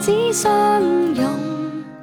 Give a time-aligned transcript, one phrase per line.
[0.00, 0.80] 只相
[1.14, 1.26] 拥。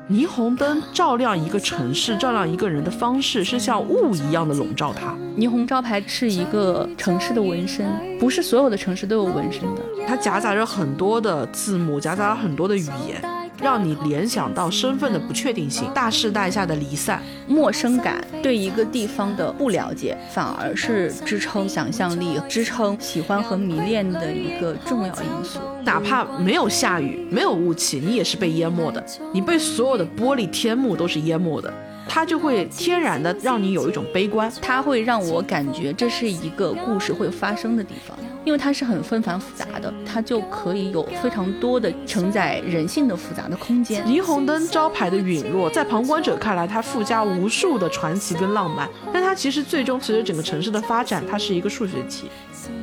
[0.07, 5.15] 霓虹灯照亮一个城市，照亮一个人的方式是像雾一样的笼罩它。
[5.35, 9.81] 霓虹招牌是一个城市的纹身，不是所有的城市都有纹身的。
[10.07, 13.21] 它夹杂着很多的字母，夹杂了很多的语言，
[13.61, 25.59] 让你联想到身份的不确定性、大时代下的离散、陌生感，对一个地方的不了解，反而是支撑想象力、支撑喜欢和迷恋的一个重要因素。
[25.83, 29.03] 哪怕没有下雨、没有雾气，你也是被淹没的。
[29.33, 31.73] 你被所有的玻璃天幕都是淹没的，
[32.07, 34.51] 它就会天然的让你有一种悲观。
[34.61, 38.17] 它会让我感觉这是一个故事会发生的地方，
[38.47, 44.05] 因为它是很纷繁复杂的，它就可以有非常多的承载人性的复杂的空间。
[44.05, 52.29] 霓虹灯招牌的陨落，在旁观者看来，它附加无数的传奇跟浪漫，但它其实最终随着整个城市的发展，它是一个数学题。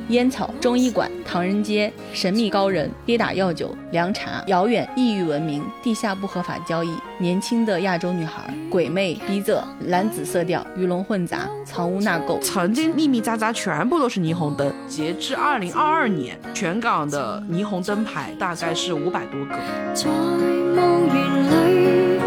[0.09, 12.39] 烟草、中医馆、唐人街、神秘高人、跌打药酒、凉茶、遥远异域文明、地下不合法交易、年轻的亚洲女孩、鬼魅、逼仄、蓝紫色调、鱼龙混杂、藏污纳垢。
[12.39, 14.71] 曾经密密匝匝全部都是霓虹灯。
[14.87, 19.55] 截至二零二二年，全港的霓虹灯牌大概是五百多个。
[19.93, 21.15] 在墓园
[21.49, 22.19] 里，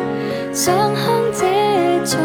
[0.54, 2.18] 想乡这种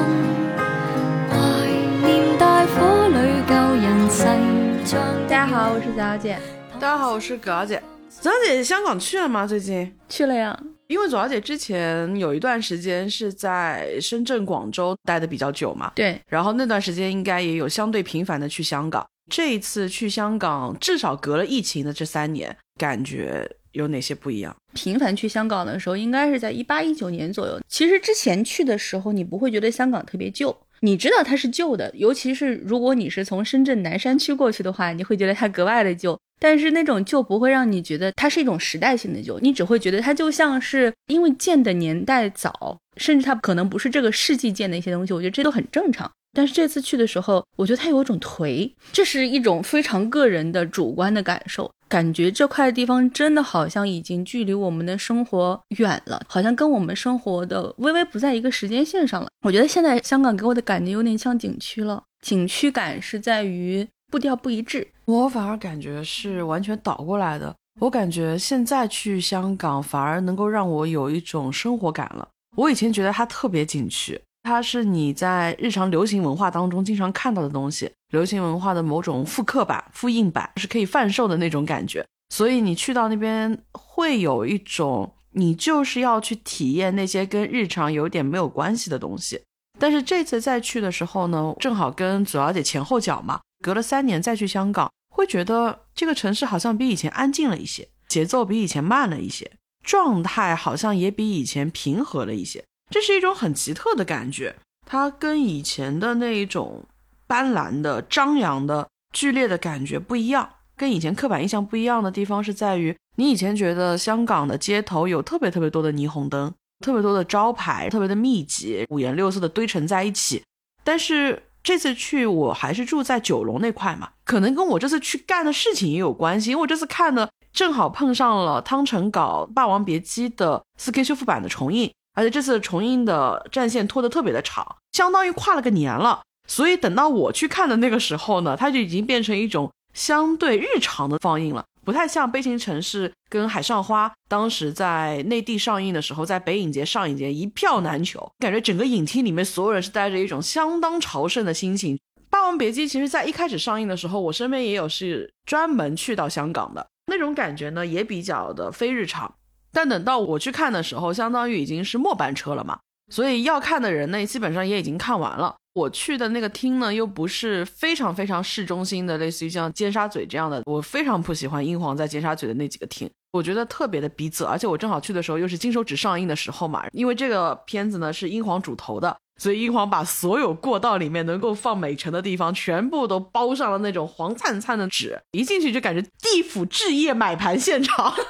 [1.29, 1.67] 怀
[2.07, 5.01] 念大火里旧人逝像。
[5.27, 6.39] 大家好，我是小姐，
[6.75, 7.83] 大家好，我是葛小姐。
[8.21, 9.45] 葛小姐香港去了吗？
[9.45, 9.93] 最近？
[10.07, 10.57] 去了呀。
[10.87, 19.03] 因为左小姐之前有一段时间是在深圳、广州待的比较久嘛，对，然后那段时间应该也有相对频繁的去香港。
[19.29, 24.55] 这一次去香港，至少隔了疫情的这三年，感觉有哪些不一样？
[24.73, 27.59] 频繁去香港的时候，应该是在一八一九年左右。
[27.67, 36.19] 其实之前去的时候，你不会觉得香港特别旧，你知道它是旧的，尤其是如果你是从深圳南山区过去的话，你会觉得它格外的旧。
[36.39, 46.11] 但是那种旧不会让你觉得它是一种时代性的旧，你只会觉得它就像是因为建的年代早，甚至它可能不是这个世纪建的一些东西，我觉得这都很正常。
[46.33, 59.27] 但是这次去的时候，我觉得它有一种颓，这是一种非常个人的主观的感受，感觉这块地方真的好像已经距离我们的生活远了，好像跟我们生活的微微不在一个时间线上了。
[59.45, 64.87] 我觉得现在香港给我的感觉有点像景区了，景区感是在于步调不一致。
[65.05, 67.53] 我反而感觉是完全倒过来的。
[67.79, 72.27] 我感觉现在去香港反而能够让我有一种生活感了。
[72.55, 82.05] 我以前觉得它特别景区，它是你在日常流行文化当中经常看到的东西，流行文化的某种复刻版、复印版，是可以贩售的那种感觉。
[82.29, 89.41] 所以你去到那边会有一种，你就是要去体验那些跟日常有点没有关系的东西。
[89.79, 93.39] 但是这次再去的时候呢，正好跟左小姐前后脚嘛。
[93.63, 99.49] 隔了三年再去香港，会觉得这个城市好像比以前安静了一些，节奏比以前慢了一些，
[99.81, 102.65] 状态好像也比以前平和了一些。
[102.93, 104.55] 这是一种很奇特的感觉，
[104.85, 106.83] 它跟以前的那一种
[107.25, 110.47] 斑斓的、张扬的、剧烈的感觉不一样。
[110.77, 116.53] 跟以前刻板印象不一样的地方是在于，你以前觉得香港的街头有特别特别多的霓虹灯，
[116.85, 120.43] 特别多的招牌，特别的密集，五颜六色的堆成在一起，
[120.83, 121.41] 但是。
[121.63, 136.21] 这次去我还是住在九龙那块嘛，可能跟我这次去干的事情也有关系，因为我这次看的正好碰上了汤臣搞《霸王别姬》的四 K 修复版的重映，而且这次重映的战线拖得特别的长，相当于跨了个年了。
[136.47, 141.63] 所以等到我去看的那个时候呢，它就已经变成一种相对日常的放映了。
[141.85, 151.95] 不太像《悲情城市》跟《海上花》，当时在内地上映的时候，在北影节上影节一票难求，感觉整个影厅里面所有人是带着一种相当朝圣的心情。
[152.29, 159.33] 《霸王别姬》其实在一开始上映的时候，我身边也有是专门去到香港的那种感觉呢，也比较的非日常。
[159.73, 162.79] 但等到我去看的时候，相当于已经是末班车了嘛，
[163.11, 165.55] 所以要看的人呢，基本上也已经看完了。
[165.73, 170.61] 我去的那个厅呢，又不是非常非常市中心的，类似于像尖沙咀这样的。
[170.65, 174.45] 我非常不喜欢英皇在尖沙咀的那几个厅，我觉得特别的逼仄。
[174.45, 188.13] 而且我正好去的时候又是金手指上映的时候嘛，因为这个片子呢是英皇主投的，所以英皇把所有过道里面能够放美陈的地方全部都包上了那种黄灿灿的纸，一进去就感觉地府置业买盘现场。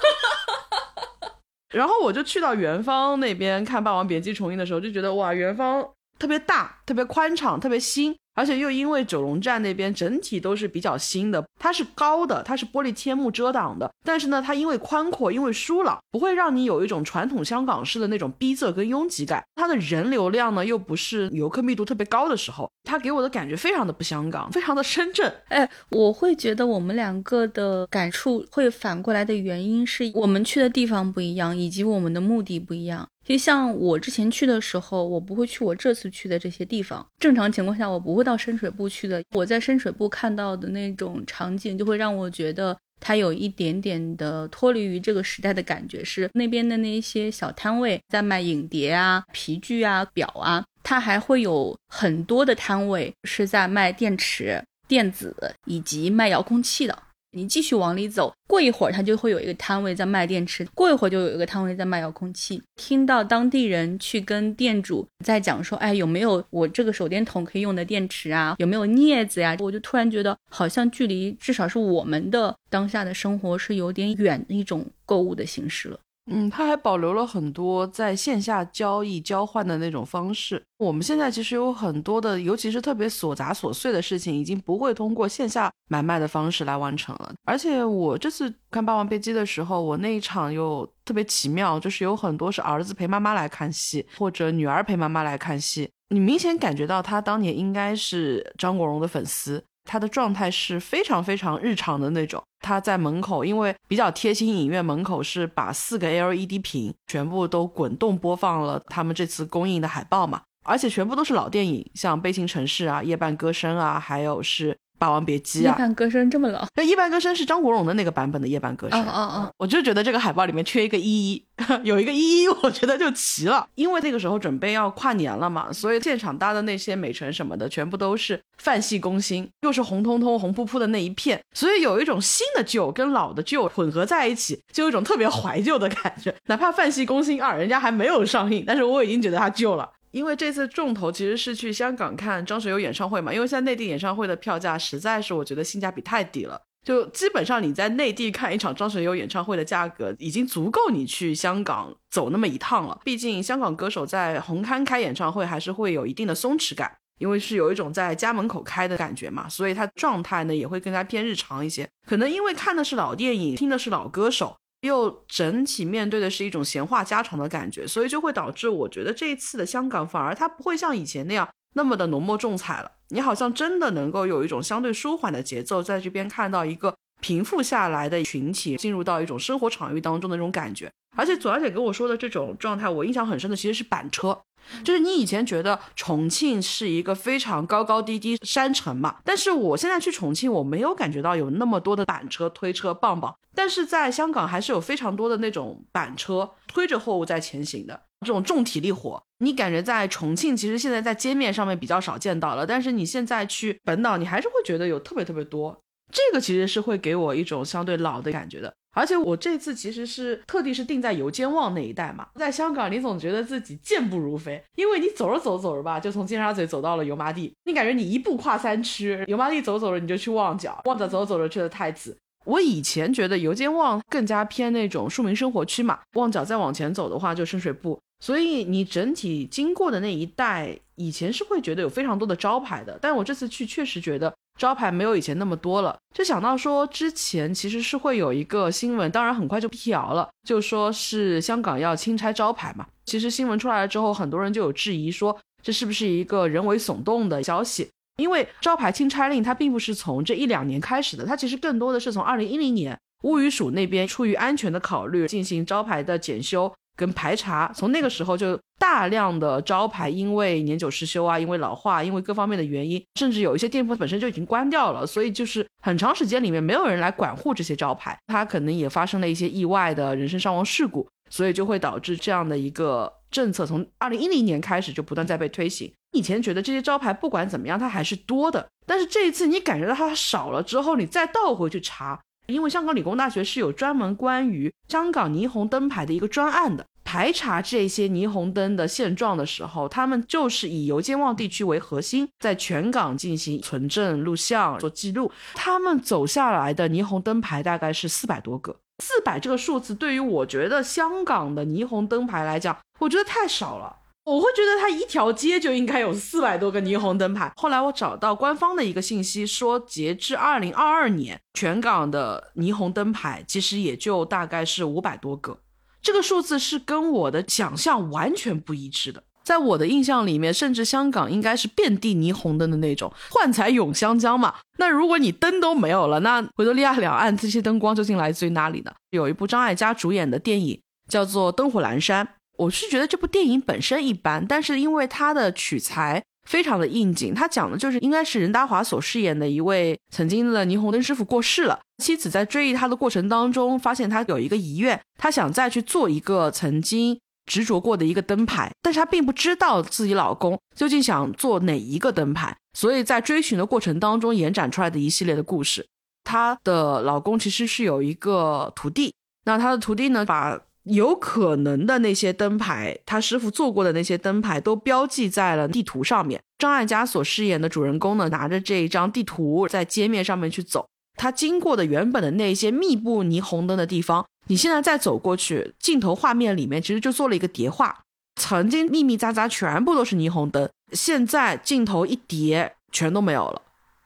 [1.73, 5.83] 然后我就去到元芳那边看《霸王别姬》重映的时候，就觉得哇，元芳。
[6.19, 8.15] 特别大、特别宽敞、特别新。
[8.35, 19.43] 而且又因为九龙站那边整体都是比较新的，它是高的，它是玻璃天幕遮挡的，但是呢，它因为宽阔，因为疏朗，不会让你有一种传统香港式的那种逼仄跟拥挤感。
[19.55, 25.31] 它的人流量呢，又不是游客密度特别高的时候，它给我的感觉非常的不香港，非常的深圳。
[25.49, 33.07] 哎，我会觉得我们两个的感触会反过来的原因是我们去的地方不一样，以及我们的目的不一样。
[33.25, 37.05] 其实像我之前去的时候，我不会去我这次去的这些地方。
[37.19, 39.23] 正常情况下，我不会到深水埗去的。
[39.31, 46.03] 我在深水埗看到的那种场景，就会让我觉得它有一点点的脱离于这个时代的感觉。
[46.03, 55.33] 是那边的那些小摊位在卖影碟啊、皮具啊、表啊，它还会有很多的摊位是在卖电池、电子
[55.65, 57.03] 以及卖遥控器的。
[57.33, 62.61] 你继续往里走，过一会儿，他就会有一个摊位在卖电池，过一会儿就有一个摊位在卖遥控器。
[62.75, 68.55] 听到当地人去跟店主在讲说，哎，有没有我这个手电筒可以用的电池啊？
[68.59, 69.57] 有没有镊子呀？
[69.59, 75.99] 我就突然觉得，好像距离至少是我们的当下的生活是有点远的一种购物的形式了。
[76.31, 80.63] 嗯，它还保留了很多在线下交易交换的那种方式。
[80.77, 87.33] 我们现在其实有很多的，尤其是特别琐杂琐碎的事情，已经不会通过线下买卖的方式来完成了。
[87.43, 95.89] 而且我这次看《霸王别姬》的时候，我那一场又特别奇妙，就是有很多是儿子陪妈妈来看戏，或者女儿陪妈妈来看戏。
[96.09, 99.61] 你明显感觉到他当年应该是张国荣的粉丝。
[99.83, 102.41] 他的状态是非常非常日常的那种。
[102.59, 114.77] 他在门口，因为比较贴心，影院门口是把四个 LED 屏全部都滚动播放了他们这次公映的海报嘛，而且全部都是老电影，像《悲情城市》啊、《夜半歌声》啊，还有是。
[115.03, 116.65] 霸王别姬啊，夜半歌声这么老？
[116.75, 118.97] 那夜半歌声是张国荣的那个版本的夜半歌声。
[119.01, 121.45] 哦哦哦，我就觉得这个海报里面缺一个依依，
[121.83, 123.67] 有一个依依，我觉得就齐了。
[123.75, 136.33] 因为那个时候准备要跨年了嘛，所以现场搭的那些美陈什么的，全部都是泛系攻心，又是红彤彤、红扑扑的那一片，所以有一种新的旧跟老的旧混合在一起，就有一种特别怀旧的感觉。
[136.45, 139.89] 哪怕泛系攻心二人家还没有上映，但是我已经觉得它旧了。
[140.13, 153.01] 因为这次重头其实是去香港看张学友演唱会嘛，因为现在内地演唱会的票价实在是我觉得性价比太低了，就基本上你在内地看一场张学友演唱会的价格已经足够你去香港走那么一趟了。
[153.03, 161.89] 毕竟香港歌手在红磡开演唱会还是会有一定的松弛感，因为是有一种在家门口开的感觉嘛，所以他状态呢也会更加偏日常一些。
[162.05, 164.55] 可能因为看的是老电影，听的是老歌手。
[164.83, 172.91] 又整体面对的是一种闲话家常的感觉，所以就会导致我觉得这一次的香港反而它不会像以前那样那么的浓墨重彩了。
[173.09, 180.91] 你好像真的能够有一种相对舒缓的节奏，在这边看到一个平复下来的群体进入到一种生活场域当中的那种感觉。
[181.15, 184.37] 而且左小姐跟我说的这种状态，我印象很深的其实是板车。
[184.83, 199.21] 就是你以前觉得重庆是一个非常高高低低山城嘛，但是我现在去重庆，我没有感觉到有那么多的板车、推车、棒棒，但是在香港还是有非常多的那种板车推着货物在前行的这种重体力活。
[199.39, 205.77] 你感觉在重庆其实现在在街面上面比较少见到了，但是你现在去本岛，你还是会觉得有特别特别多。
[206.11, 208.73] 这个其实是会给我一种相对老的感觉的。
[208.93, 222.15] 而且我这次其实是特地是定在油尖旺那一带嘛，在香港你总觉得自己健步如飞，因为你走着走着走着吧，就从尖沙咀走到了油麻地，你感觉你一步跨三区，油麻地走走着你就去旺角，旺角走着走着去了太子。
[222.45, 234.31] 我以前觉得油尖旺更加偏那种庶民生活区嘛，旺角再往前走的话就深水埗，所以你整体经过的那一带，以前是会觉得有非常多的招牌的，但我这次去确实觉得。
[234.59, 242.85] 招牌没有以前那么多了，就想到说之前其实是会有一个新闻，当然很快就辟谣了，就说是香港要清拆招牌嘛。
[243.05, 247.89] 其实新闻出来了之后，很多人就有质疑说这是不是一个人为耸动的消息？
[248.17, 256.71] 因为招牌清拆令它并不是从这一两年开始的，它其实更多的是从二零一零年物语署那边出于安全的考虑进行招牌的检修。
[256.95, 275.91] 跟排查，从那个时候就大量的招牌因为年久失修啊，因为老化，因为各方面的原因，甚至有一些店铺本身就已经关掉了，所以就是很长时间里面没有人来管护这些招牌，它可能也发生了一些意外的人身伤亡事故，所以就会导致这样的一个政策从二零一零年开始就不断在被推行。
[276.11, 282.19] 以前觉得这些招牌不管怎么样它还是多的，但是这一次你感觉到它少了之后，你再倒回去查。
[282.47, 295.31] 因为香港理工大学是有专门关于香港霓虹灯牌的一个专案的，排查这些霓虹灯的现状的时候，他们就是以油尖旺地区为核心，在全港进行存证、录像、做记录。
[295.53, 303.95] 他们走下来的霓虹灯牌大概是四百多个，四百这个数字对于我觉得香港的霓虹灯牌来讲，我觉得太少了。
[304.25, 307.51] 我会觉得它一条街就应该有四百多个霓虹灯牌。
[307.57, 315.59] 后来我找到官方的一个信息，说截至二零二二年，全港的霓虹灯牌其实也就大概是五百多个。
[316.01, 319.23] 这个数字是跟我的想象完全不一致的。
[319.43, 324.55] 在我的印象里面，甚至香港应该是遍地霓虹灯的那种，幻彩涌香江嘛。
[324.77, 328.93] 那如果你灯都没有了，那维多利亚两岸这些灯光究竟来自于哪里呢？
[329.09, 332.25] 有一部张艾嘉主演的电影叫做《灯火阑珊》。
[332.63, 355.85] 我是觉得这部电影本身一般，但是因为它的取材非常的应景，它讲的就是应该是任达华所饰演的一位曾经的霓虹灯师傅过世了，妻子在追忆他的过程当中，发现他有一个遗愿，他想再去做一个曾经执着过的一个灯牌，但是他并不知道自己老公究竟想做哪一个灯牌，所以在追寻的过程当中延展出来的一系列的故事。
[356.23, 360.57] 她的老公其实是有一个徒弟，那他的徒弟呢把。
[360.83, 366.41] 有可能的那些灯牌，他师傅做过的那些灯牌都标记在了地图上面。
[366.57, 378.03] 张艾嘉所饰演的主人公呢，拿着这一张地图在街面上面去走，他经过的原本的那些密布霓虹灯的地方，你现在再走过去，镜头画面里面其实就做了一个叠画，
[378.35, 383.61] 曾经密密匝匝全部都是霓虹灯，现在镜头一叠，全都没有了。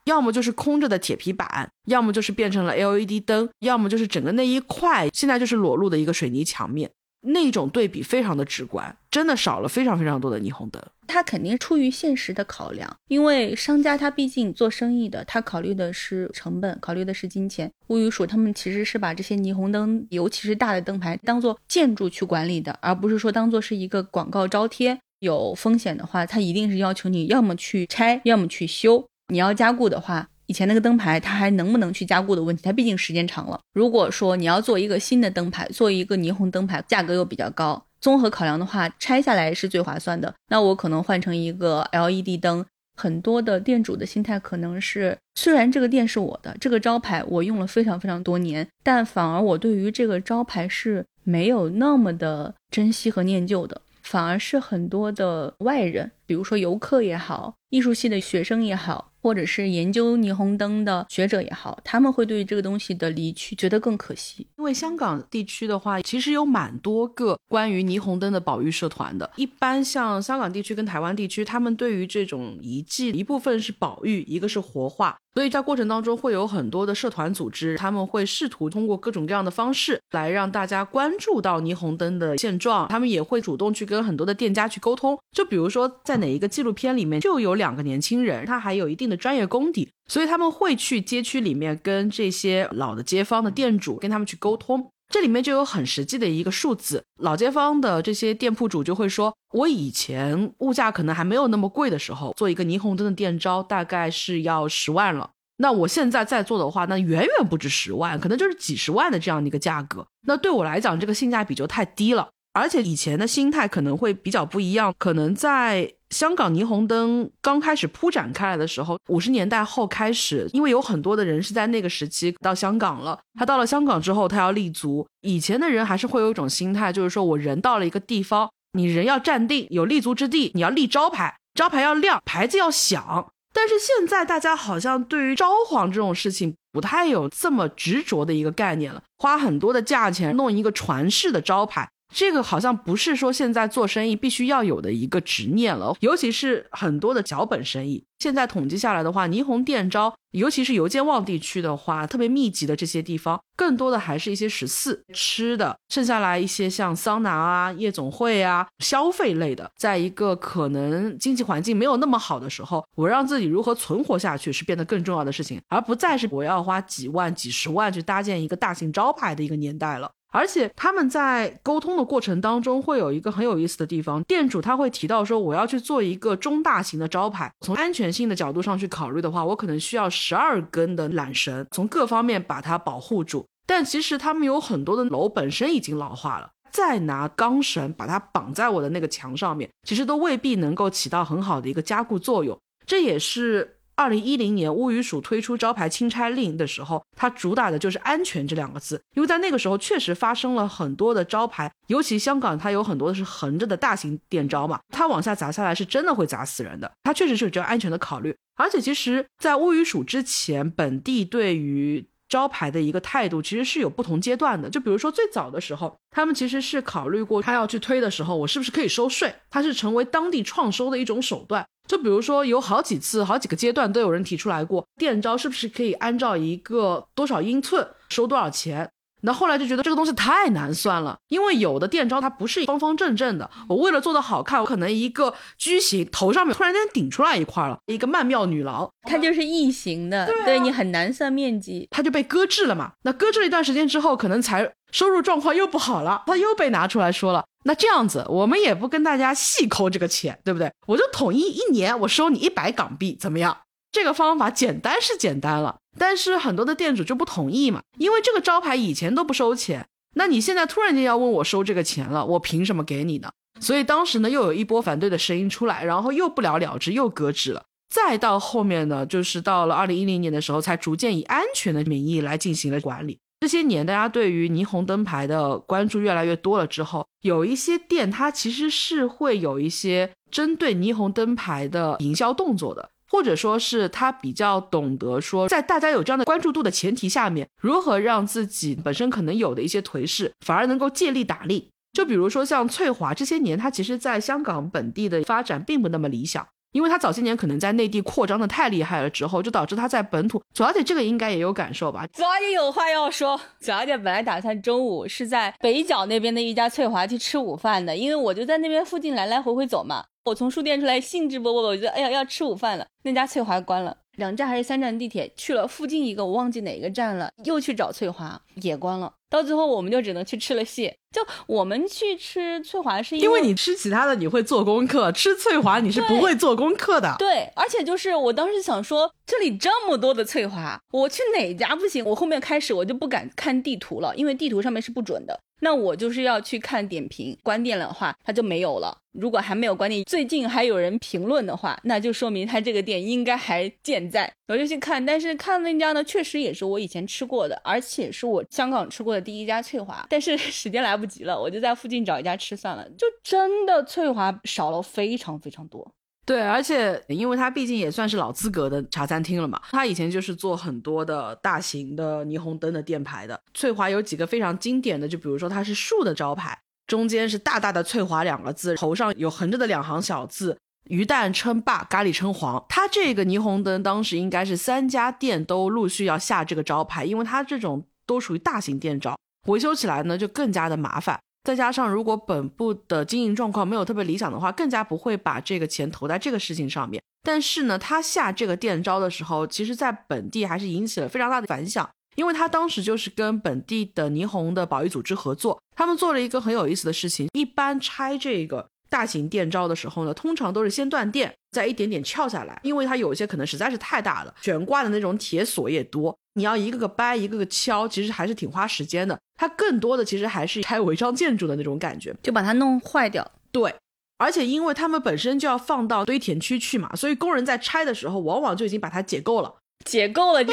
[0.08, 10.82] 要么就是空着的铁皮板，要么就是变成了 LED 灯，要么就是整个那一块现在就是裸露的一个水泥墙面，那种对比非常的直观，真的少了非常非常多的霓虹灯。
[11.06, 17.70] 他肯定出于现实的考量，因为商家他毕竟做生意的，他考虑的是成本，考虑的是金钱。
[17.88, 24.98] 乌鱼署他们其实是把这些霓虹灯，尤其是大的灯牌，当做建筑去管理的，而不是说当做是一个广告招贴。
[25.20, 29.04] 有风险的话，他一定是要求你要么去拆，要么去修。
[29.30, 33.60] 你要加固的话，以前那个灯牌它还能不能去加固的问题，它毕竟时间长了。
[33.74, 40.34] 如果说你要做一个新的灯牌，做一个霓虹灯牌，价格又比较高，综合考量的话，拆下来是最划算的。
[40.48, 42.64] 那我可能换成一个 LED 灯。
[42.96, 53.82] 很多的店主的心态可能是，虽然这个店是我的，这个招牌我用了非常非常多年，但反而我对于这个招牌是没有那么的珍惜和念旧的。
[54.02, 64.46] 反而是很多的外人，比如说游客也好，艺术系的学生也好，或者是研究霓虹灯的学者也好，他们会对这个东西的离去觉得更可惜。
[64.58, 69.30] 因为香港地区的话，其实有蛮多个关于霓虹灯的保育社团的。
[69.36, 75.16] 一般像香港地区跟台湾地区，他们对于这种遗迹，一部分是保育，一个是活化。
[75.34, 82.88] 所以在过程当中会有很多的社团组织，他们会试图通过各种各样的方式来让大家关注到霓虹灯的现状。
[82.88, 85.16] 他们也会主动去跟很多的店家去沟通。
[85.30, 94.90] 就比如说在哪一个纪录片里面就有两个年轻人，他还有一定的专业功底，所以他们会去街区里面跟这些老的街坊的店主跟他们去沟通。
[95.08, 105.30] 这里面就有很实际的一个数字，老街坊的这些店铺主就会说，我以前物价可能还没有那么贵的时候，做一个霓虹灯的店招大概是要十万了。
[105.56, 110.06] 那我现在在做的话，那远远不止十万，可能就是几十万的这样的一个价格。
[110.26, 112.28] 那对我来讲，这个性价比就太低了。
[112.58, 123.18] 而且以前的心态可能会比较不一样，可能在香港霓虹灯刚开始铺展开来的时候，五十年代后开始，因为有很多的人是在那个时期到香港了。
[123.38, 125.06] 他到了香港之后，他要立足。
[125.20, 133.30] 以前的人还是会有一种心态，就是说我人到了一个地方，你人要站定，有立足之地，你要立招牌，招牌要亮，牌子要响。
[133.52, 141.88] 但是现在大家好像对于招幌这种事情不太有这么执着的一个概念了，花很多的价钱弄一个传世的招牌。
[142.14, 148.04] 这个好像不是说现在做生意必须要有的一个执念了，尤其是很多的脚本生意。
[148.18, 159.70] 现在统计下来的话，霓虹店招，尤其是油尖旺地区的话，特别密集的这些地方，更多的还是一些十四吃的，剩下来一些像桑拿啊、夜总会啊、消费类的。
[159.76, 170.10] 在一个可能经济环境没有那么好的时候，我让自己如何存活下去是变得更重要的事情，而不再是我要花几万、几十万去搭建一个大型招牌的一个年代了。
[170.30, 183.46] 而且他们在沟通的过程当中，会有一个很有意思的地方，店主他会提到说，我要去做一个中大型的招牌，从安全性的角度上去考虑的话，我可能需要十二根的缆绳，从各方面把它保护住。
[183.66, 192.58] 但其实他们有很多的楼本身已经老化了，再拿钢绳把它绑在我的那个墙上面，其实都未必能够起到很好的一个加固作用。
[192.86, 193.77] 这也是。
[193.98, 199.02] 二零一零年，乌鱼鼠推出招牌清拆令的时候，它主打的就是安全这两个字。
[199.16, 206.92] 因为在那个时候，确实发生了很多的招牌，尤其香港，它有很多的是横着的大型店招嘛，它往下砸下来是真的会砸死人的。
[207.02, 208.36] 它确实是有这样安全的考虑。
[208.54, 214.68] 而且，其实，在乌鱼鼠之前，本地对于招牌的一个态度其实是有不同阶段的。
[214.68, 221.66] 就比如说最早的时候，他们其实是考虑过他要去推的时候，我是不是可以收税，它是成为当地创收的一种手段。
[221.88, 228.90] 就比如说有好几次、好几个阶段都有人提出来过，店招是不是可以按照一个多少英寸收多少钱？
[229.22, 233.50] 那后来就觉得这个东西太难算了，因为有的店招它不是方方正正的。
[233.68, 241.86] 我为了做的好看，我可能一个矩形头上面突然间顶出来一块了，一个曼妙女郎，它就是异形的，对你很难算面积。
[241.90, 242.92] 它就被搁置了嘛。
[243.02, 247.44] 那搁置了一段时间之后，可能才收入状况又不好了，它又被拿出来说了。
[247.64, 250.72] 那这样子，我们也不跟大家细抠这个钱，对不对？
[250.86, 253.56] 我就统一一年我收你一百港币，怎么样？
[253.90, 263.30] 这个方法简单是简单了，但是很多的店主就不同意嘛，因为这个招牌以前都不收钱，那你现在突然间要问我收这个钱了，我凭什么给你呢？
[263.60, 267.64] 所以当时呢又有一波反对的声音出来，然后又不了了之，又搁置了。
[267.88, 273.18] 再到后面呢，就是到了二零一零年的时候，才逐渐以安全的名义来进行了管理。
[273.40, 282.90] 这些年大家对于霓虹灯牌的关注越来越多了之后，有一些店它其实是会有一些针对霓虹灯牌的营销动作的。
[283.08, 291.70] 或者说是他比较懂得说，在大家有这样的关注度的前提下面，如何让自己本身可能有的一些颓势，反而能够借力打力。
[291.92, 300.42] 就比如说像翠华这些年，他其实在香港本地的发展并不那么理想，因为他早些年可能在内地扩张的太厉害了之后，就导致他在本土。
[300.52, 302.06] 左小姐这个应该也有感受吧？
[302.12, 303.36] 左小姐有话要说。
[303.60, 310.04] 左小姐本来打算中午是在北角那边的一家翠华去吃午饭的，因为我就在那边附近来来回回走嘛。
[310.24, 312.86] 我从书店出来，兴致勃勃的，我觉得哎呀要吃午饭了。
[313.02, 319.12] 那家翠华关了，两站还是三站地铁去了附近一个，我忘记哪个站了，又去找翠华也关了。
[319.30, 320.96] 到最后我们就只能去吃了蟹。
[321.10, 327.14] 就我们去吃翠华是因为你吃其他的你会做功课，吃翠华你是不会做功课的。
[327.18, 332.04] 对，而且就是我当时想说，这里这么多的翠华，我去哪家不行？
[332.04, 335.38] 我后面开始我就不敢看地图了，因为地图上面是不准的。
[335.60, 338.96] 那我就是要去看点评，关店了的话，它就没有了。
[339.12, 344.32] 如果还没有关店，最近还有人评论的话，那就说明它这个店应该还健在。
[344.48, 350.06] 我就去看，但是看那家呢，确实也是我以前吃过的，而且是我香港吃过的第一家翠华。
[350.08, 352.88] 但是 时间来不及了，我就在附近找一家吃算了。
[352.90, 355.86] 就真的翠华少了非常非常多。
[356.24, 363.38] 对，而且因为它毕竟也算是老资格的茶餐厅了嘛，它以前就是做很多的大型的霓虹灯的店牌的。
[363.54, 372.64] 翠华有几个非常经典的，就比如说它是竖的招牌，中间是大大的“翠华”两个字，头上有横着的两行小字，鱼蛋称霸，咖喱称皇。
[372.68, 381.18] 它这个霓虹灯当时应该是三家店都陆续要下这个招牌，因为它这种都属于大型店招，维修起来呢就更加的麻烦。
[381.44, 387.02] 再加上，如果本部的经营状况没有特别理想的话，更加不会把这个钱投在这个事情上面。
[387.22, 397.28] 但是呢，他下这个店招的时候，其实在本地还是引起了非常大的反响，因为他当时就是跟本地的霓虹的保育组织合作，他们做了一个很有意思的事情。
[397.32, 406.16] 一般拆这个大型电招的时候呢，通常都是先断电，再一点点撬下来，因为它有些可能实在是太大了，悬挂的那种铁锁也多。
[406.34, 409.18] 你要一个个掰，一个个敲，其实还是挺花时间的。
[409.36, 413.28] 它更多的其实还是拆违章建筑的那种感觉，就把它弄坏掉。
[413.50, 413.74] 对，
[414.18, 419.54] 而且因为他们本身就要放到堆填区去嘛，所以工人在拆的时候，往往就已经把它解构了。
[419.84, 420.52] 解构了就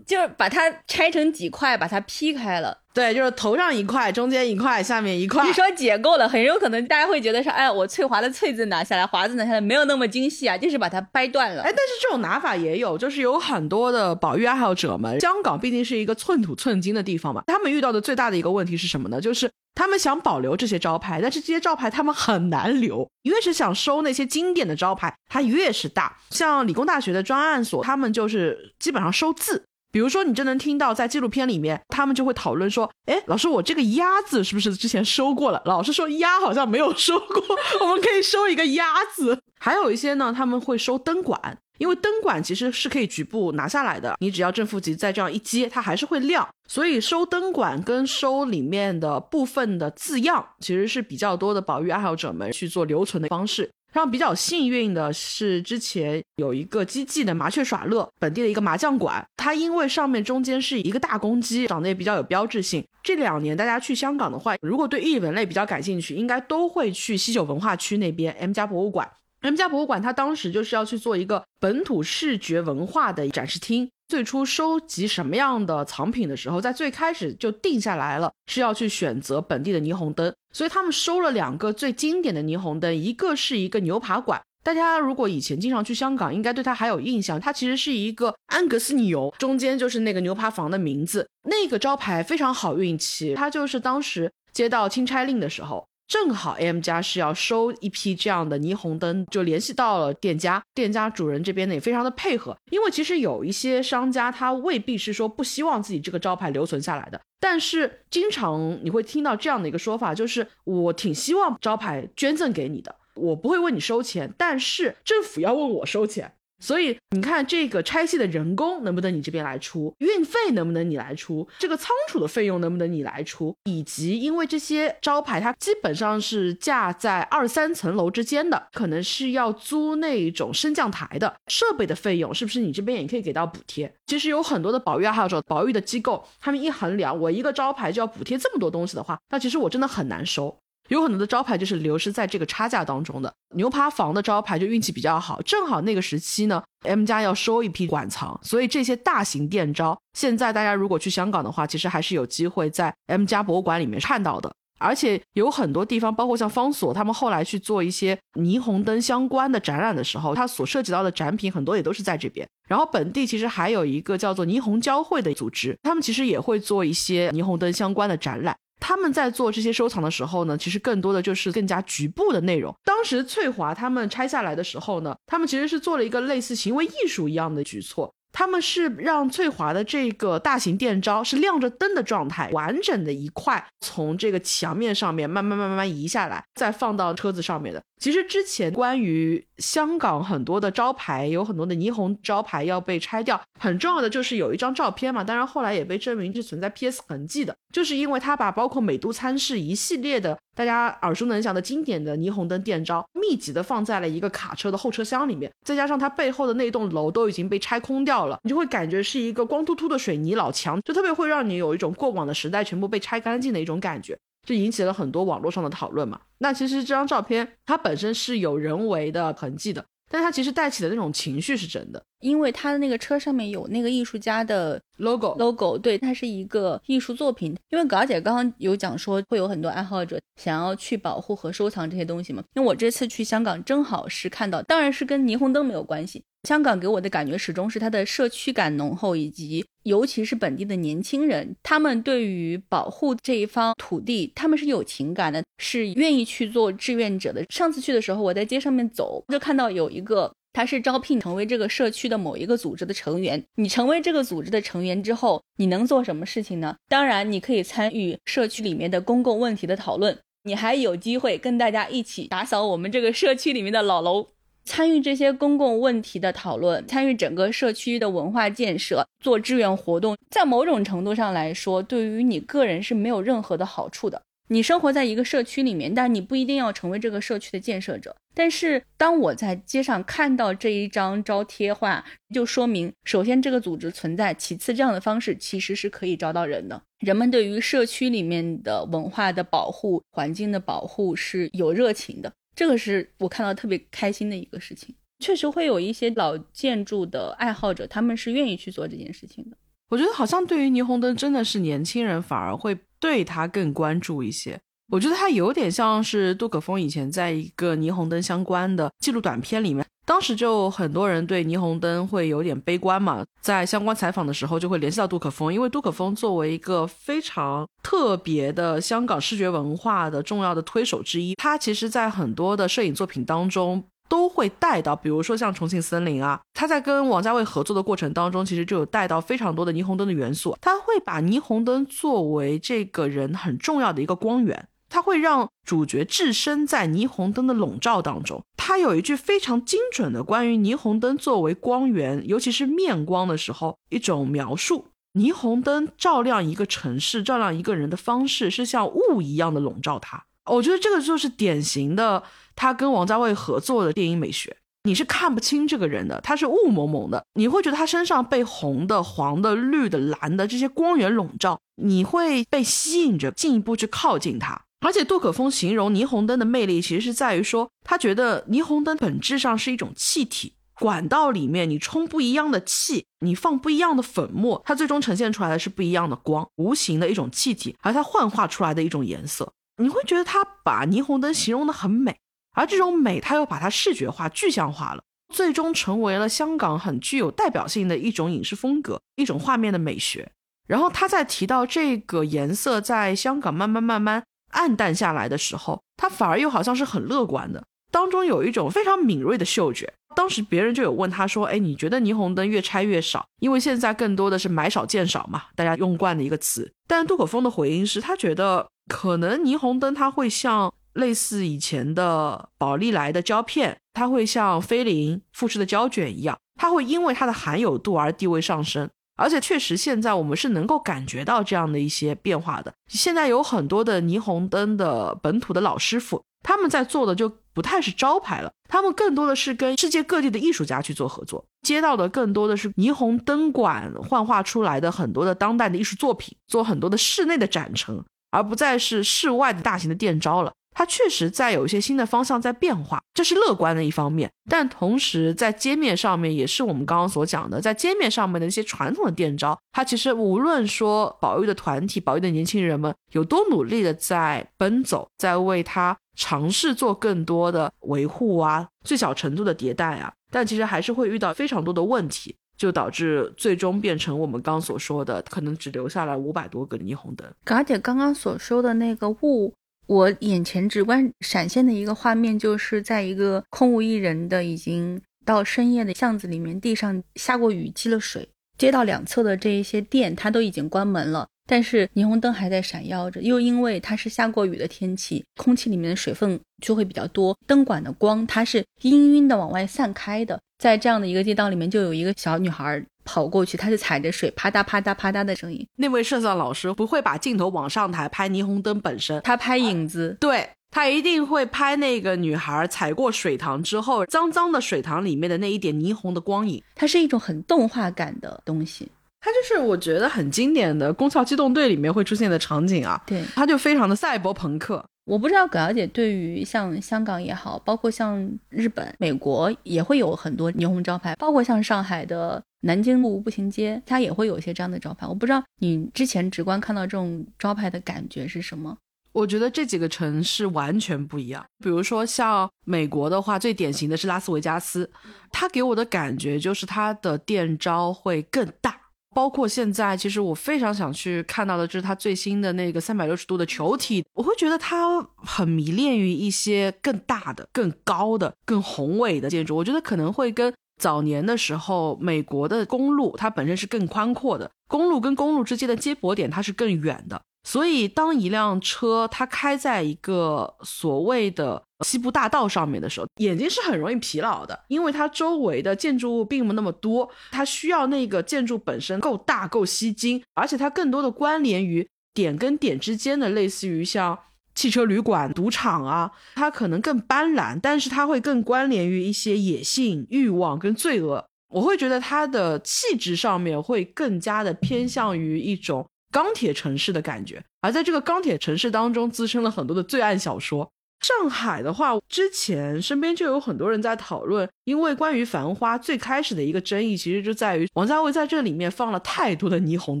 [0.04, 2.78] 就是把它拆成几块，把它劈开了。
[2.92, 5.46] 对，就是头上一块，中间一块，下面一块。
[5.46, 11.62] 你说解构了，很有可能大家会觉得说，哎，我翠华的翠字拿下来，华字拿下来，没有那么精细啊，就是把它掰断了。
[11.62, 19.20] 哎，但是这种拿法也有，就是有很多的保育爱好者们，香港毕竟是一个寸土寸金的地方嘛，他们遇到的最大的一个问题是什么呢？
[19.20, 26.16] 就是他们想保留这些招牌，但是这些招牌他们很难留，越是想收那些经典的招牌，它越是大。
[26.30, 29.66] 像理工大学的专案所，他们就是基本上收字。
[29.96, 37.42] 比如说，你就能听到在纪录片里面，他们就会讨论说：“哎，老师，我这个鸭字是不是之前收过了？”老师说：“鸭好像没有收过，
[37.80, 41.40] 我们可以收一个鸭字。”还有一些呢，他们会收灯管，
[41.78, 46.46] 因为灯管其实是可以局部拿下来的，你只要正负极再这样一接，它还是会亮。
[46.68, 53.70] 所以收灯管跟收里面的部分的字样，其实是比较多的保育爱好者们去做留存的方式。
[53.96, 62.84] 然后比较幸运的是，之前有一个机器的麻雀耍乐本地的一个麻将馆，它因为上面中间是一个大公鸡，长得也比较有标志性。
[63.02, 69.10] 这两年大家去香港的话，如果对艺文类比较感兴趣，应该都会去西九文化区那边 M 家博物馆。
[69.40, 73.88] M 家博物馆它当时就是要去做一个本土视觉文化的展示厅。
[74.08, 80.32] 最初收集什么样的藏品的时候，在最开始就定下来了，是要去选择本地的霓虹灯。
[80.52, 87.40] 所以他们收了两个最经典的霓虹灯，一个是一个牛扒馆，大家如果以前经常去香港，应该对它还有印象。
[87.40, 91.28] 它其实是一个安格斯牛，中间就是那个牛扒房的名字。
[91.42, 95.86] 那个招牌非常好运气，它就是当时接到钦差令的时候。
[96.08, 116.32] 正好 M 家是要收一批这样的霓虹灯，就联系到了店家，店家主人这边呢也非常的配合，因为其实有一些商家他未必是说不希望自己这个招牌留存下来的，但是经常你会听到这样的一个说法，就是我挺希望招牌捐赠给你的，我不会问你收钱，但是政府要问我收钱。
[116.58, 119.94] 所以你看，这个拆卸的人工能不能你这边来出？
[119.98, 121.46] 运费能不能你来出？
[121.58, 123.54] 这个仓储的费用能不能你来出？
[123.64, 133.92] 以及因为这些招牌它基本上是架在二三层楼之间的，可能是要租那种升降台的设备的费用，是不是你这边也可以给到补贴？
[134.06, 140.56] 其实有很多的保育爱好者、保育的机构，他们一衡量，我一个招牌就要补贴这么多东西的话，那其实我真的很难收。
[140.88, 143.32] 有很多的招牌就是流失在这个差价当中的。
[143.54, 154.52] 牛扒房的招牌就运气比较好，正好那个时期呢，M 家要收一批馆藏，所以这些大型店招，现在大家如果去香港的话，其实还是有机会在 M 家博物馆里面看到的。
[154.78, 162.46] 而且有很多地方，包括像方所，他们后来去做一些霓虹灯相关的展览的时候，它所涉及到的展品很多也都是在这边。
[162.68, 168.54] 然后本地其实还有一个叫做霓虹交汇的组织，他们其实也会做一些霓虹灯相关的展览。
[168.78, 172.74] 他们在做这些收藏的时候呢，其实更多的就是更加局部的内容。
[172.84, 178.12] 当时翠华他们拆下来的时候呢，他们其实是做了一个类似行为艺术一样的举措。
[178.32, 187.82] 他们是让翠华的这个大型电招是亮着灯的状态，完整的一块从这个墙面上面慢慢慢慢慢移下来，再放到车子上面的。
[187.98, 214.18] 其实之前关于香港很多的招牌，有很多的霓虹招牌要被拆掉，很重要的就是有一张照片嘛，当然后来也被证明是存在 PS 痕迹的，就是因为他把包括美都餐室一系列的大家耳熟能详的经典的霓虹灯店招密集的放在了一个卡车的后车厢里面，再加上它背后的那栋楼都已经被拆空掉了，你就会感觉是一个光秃秃的水泥老墙，就特别会让你有一种过往的时代全部被拆干净的一种感觉。
[214.46, 216.18] 就引起了很多网络上的讨论嘛。
[216.38, 227.56] 那其实这张照片它本身是有人为的痕迹的，但它其实带起的那种情绪是真的，因为它的那个车上面有那个艺术家的 logo logo，对，它是一个艺术作品。
[227.70, 232.42] 因为稿姐刚刚有讲说会有很多爱好者想要去保护和收藏这些东西嘛。
[232.54, 236.22] 因为我这次去香港正好是看到，当然是跟霓虹灯没有关系。
[236.44, 247.44] 香港给我的感觉始终是它的社区感浓厚，以及尤其是本地的年轻人，他们对于保护这一方土地，他们是有情感的，是愿意去做志愿者的。
[247.48, 253.40] 上次去的时候，我在街上面走，就看到有一个，他是招聘成为这个社区的某一个组织的成员。
[253.54, 256.74] 你成为这个组织的成员之后，你能做什么事情呢？
[256.88, 264.26] 当然，你可以参与社区里面的公共问题的讨论，你还有机会跟大家一起打扫我们这个社区里面的老楼。
[264.66, 274.20] 参与这些公共问题的讨论，参与整个社区的文化建设，做志愿活动，在某种程度上来说，对于你个人是没有任何的好处的。
[274.48, 278.14] 你生活在一个社区里面，但你不一定要成为这个社区的建设者。
[278.32, 286.80] 但是，当我在街上看到这一张招贴画，就说明，首先这个组织存在，其次这样的方式其实是可以招到人的。
[287.00, 292.32] 人们对于社区里面的文化的保护、环境的保护是有热情的。
[292.56, 299.56] 这个是我看到特别开心的一个事情，确实会有一些老建筑的爱好者，他们是愿意去做这件事情的。
[299.90, 304.58] 我觉得好像对于霓虹灯，真的是年轻人反而会对它更关注一些。
[304.88, 309.84] 我觉得它有点像是杜可风以前在一个霓虹灯相关的记录短片里面。
[310.06, 334.68] 当时就很多人对霓虹灯会有点悲观嘛，在相关采访的时候就会联系到杜可风，因为杜可风作为一个非常特别的香港视觉文化的重要的推手之一，他其实在很多的摄影作品当中都会带到，比如说像重庆森林啊，他在跟王家卫合作的过程当中，其实就有带到非常多的霓虹灯的元素，他会把霓虹灯作为这个人很重要的一个光源。
[334.88, 338.42] 它会让主角置身在霓虹灯的笼罩当中。
[338.56, 350.24] 它有一句非常精准的关于霓虹灯作为光源，尤其是面光的时候一种描述：霓虹灯照亮一个城市、照亮一个人的方式，是像雾一样的笼罩它。
[350.46, 352.22] 我觉得这个就是典型的
[352.54, 354.56] 他跟王家卫合作的电影美学。
[354.84, 364.62] 你是看不清这个人的，他是雾蒙蒙的，你会觉得他身上被红的、黄的、绿的、蓝的这些光源笼罩，你会被吸引着进一步去靠近他。
[364.80, 379.50] 而且杜可风形容霓虹灯的魅力，其实是在于说，他觉得霓虹灯本质上是一种气体管道，里面你充不一样的气，你放不一样的粉末，它最终呈现出来的是不一样的光，无形的一种气体，而它幻化出来的一种颜色，
[379.82, 382.16] 你会觉得他把霓虹灯形容的很美。
[382.52, 390.30] 而这种美，它又把它视觉化、具象化了，最终成为了香港很具有代表性的一种影视风格、一种画面的美学。
[390.66, 399.92] 然后他在提到这个颜色在香港慢慢慢慢暗淡下来的时候，他反而又好像是很乐观的，当中有一种非常敏锐的嗅觉。
[400.14, 403.26] 当时别人就有问他说：“哎，你觉得霓虹灯越拆越少？
[403.38, 418.88] 因为现在更多的是买少见少嘛，大家用惯的一个词。”但杜可风的回应是他觉得可能霓虹灯它会像类似以前的宝丽来的胶片，它会像菲林、富士的胶卷一样，它会因为它的含有度而地位上升。
[419.16, 422.72] 而且确实，现在我们是能够感觉到这样的一些变化的。
[422.88, 440.52] 现在有很多的霓虹灯的本土的老师傅，他们在做的就不太是招牌了，他们更多的是跟世界各地的艺术家去做合作，接到的更多的是霓虹灯管幻化出来的很多的当代的艺术作品，做很多的室内的展陈，而不再是室外的大型的店招了。
[440.78, 444.30] 它确实在有一些新的方向在变化，这是乐观的一方面。
[444.50, 467.26] 但同时在街面上面，也是我们刚刚所讲的，在街面上面的一些传统的店招，它其实无论说保育的团体、保育的年轻人们有多努力的在奔走，在为它尝试做更多的维护啊，最小程度的迭代啊，但其实还是会遇到非常多的问题，就导致最终变成我们刚所说的，可能只留下来五百多个霓虹灯。
[467.44, 469.54] 嘎姐刚刚所说的那个雾。
[469.86, 478.28] 我眼前直观闪现的一个画面，就是在一个空无一人的、已经到深夜的巷子里面，地上下过雨，积了水。
[478.58, 483.20] 街道两侧的这一些店，它都已经关门了，但是霓虹灯还在闪耀着。
[483.20, 490.40] 又因为它是下过雨的天气，空气里面的水分就会比较多，灯管的光它是氤氲的往外散开的。
[490.58, 492.84] 在这样的一个街道里面，就有一个小女孩。
[493.08, 495.64] 跑过去，她是踩着水，啪嗒啪嗒啪嗒的声音。
[495.76, 500.16] 那位摄像老师不会把镜头往上抬拍霓虹灯本身，他拍影子。
[500.18, 506.60] 对他一定会拍那个女孩踩过水塘之后，脏脏的水塘里面的那一点霓虹的光影。
[506.74, 508.90] 它是一种很动画感的东西，
[509.20, 513.00] 它就是我觉得很经典的《攻壳机动队》里面会出现的场景啊。
[513.06, 514.84] 对，它就非常的赛博朋克。
[515.06, 522.42] 我不知道葛小姐对于像香港也好，包括像日本、美国也会有很多霓虹招牌，包括像上海的。
[522.62, 525.06] 南京路步行街，它也会有一些这样的招牌。
[525.06, 528.76] 我不知道你之前直观看到这种招牌的感觉是什么？
[529.12, 531.46] 我觉得这几个城市完全不一样。
[531.62, 534.90] 比如说像美国的话，最典型的是拉斯维加斯，
[535.30, 538.80] 它给我的感觉就是它的店招会更大。
[539.16, 544.04] 包括现在，其实我非常想去看到的就是它最新的那个三百六十度的球体。
[544.12, 549.56] 我会觉得它很迷恋于一些更大的、更高的、更宏伟的建筑。
[549.56, 550.52] 我觉得可能会跟。
[550.78, 574.18] 早年的时候，美国的公路它本身是更宽阔的，公路跟公路之间的接驳点它是更远的，所以当一辆车它开在一个所谓的西部大道上面的时候，眼睛是很容易疲劳的，因为它周围的建筑物并不那么多，它需要那个建筑本身够大够吸睛，而且它更多的关联于点跟点之间的，类似于像。
[574.56, 581.22] 汽车旅馆、赌场啊，它可能更斑斓，但是它会更关联于一些野性、欲望跟罪恶。
[581.50, 590.72] 我会觉得它的气质上面会更加的偏向于一种钢铁城市的感觉，而在这个钢铁城市当中滋生了很多的罪案小说。
[591.00, 600.00] 上海的话，之前身边就有很多人在讨论，因为关于《繁花》最开始的一个争议，其实就在于王家卫在这里面放了太多的霓虹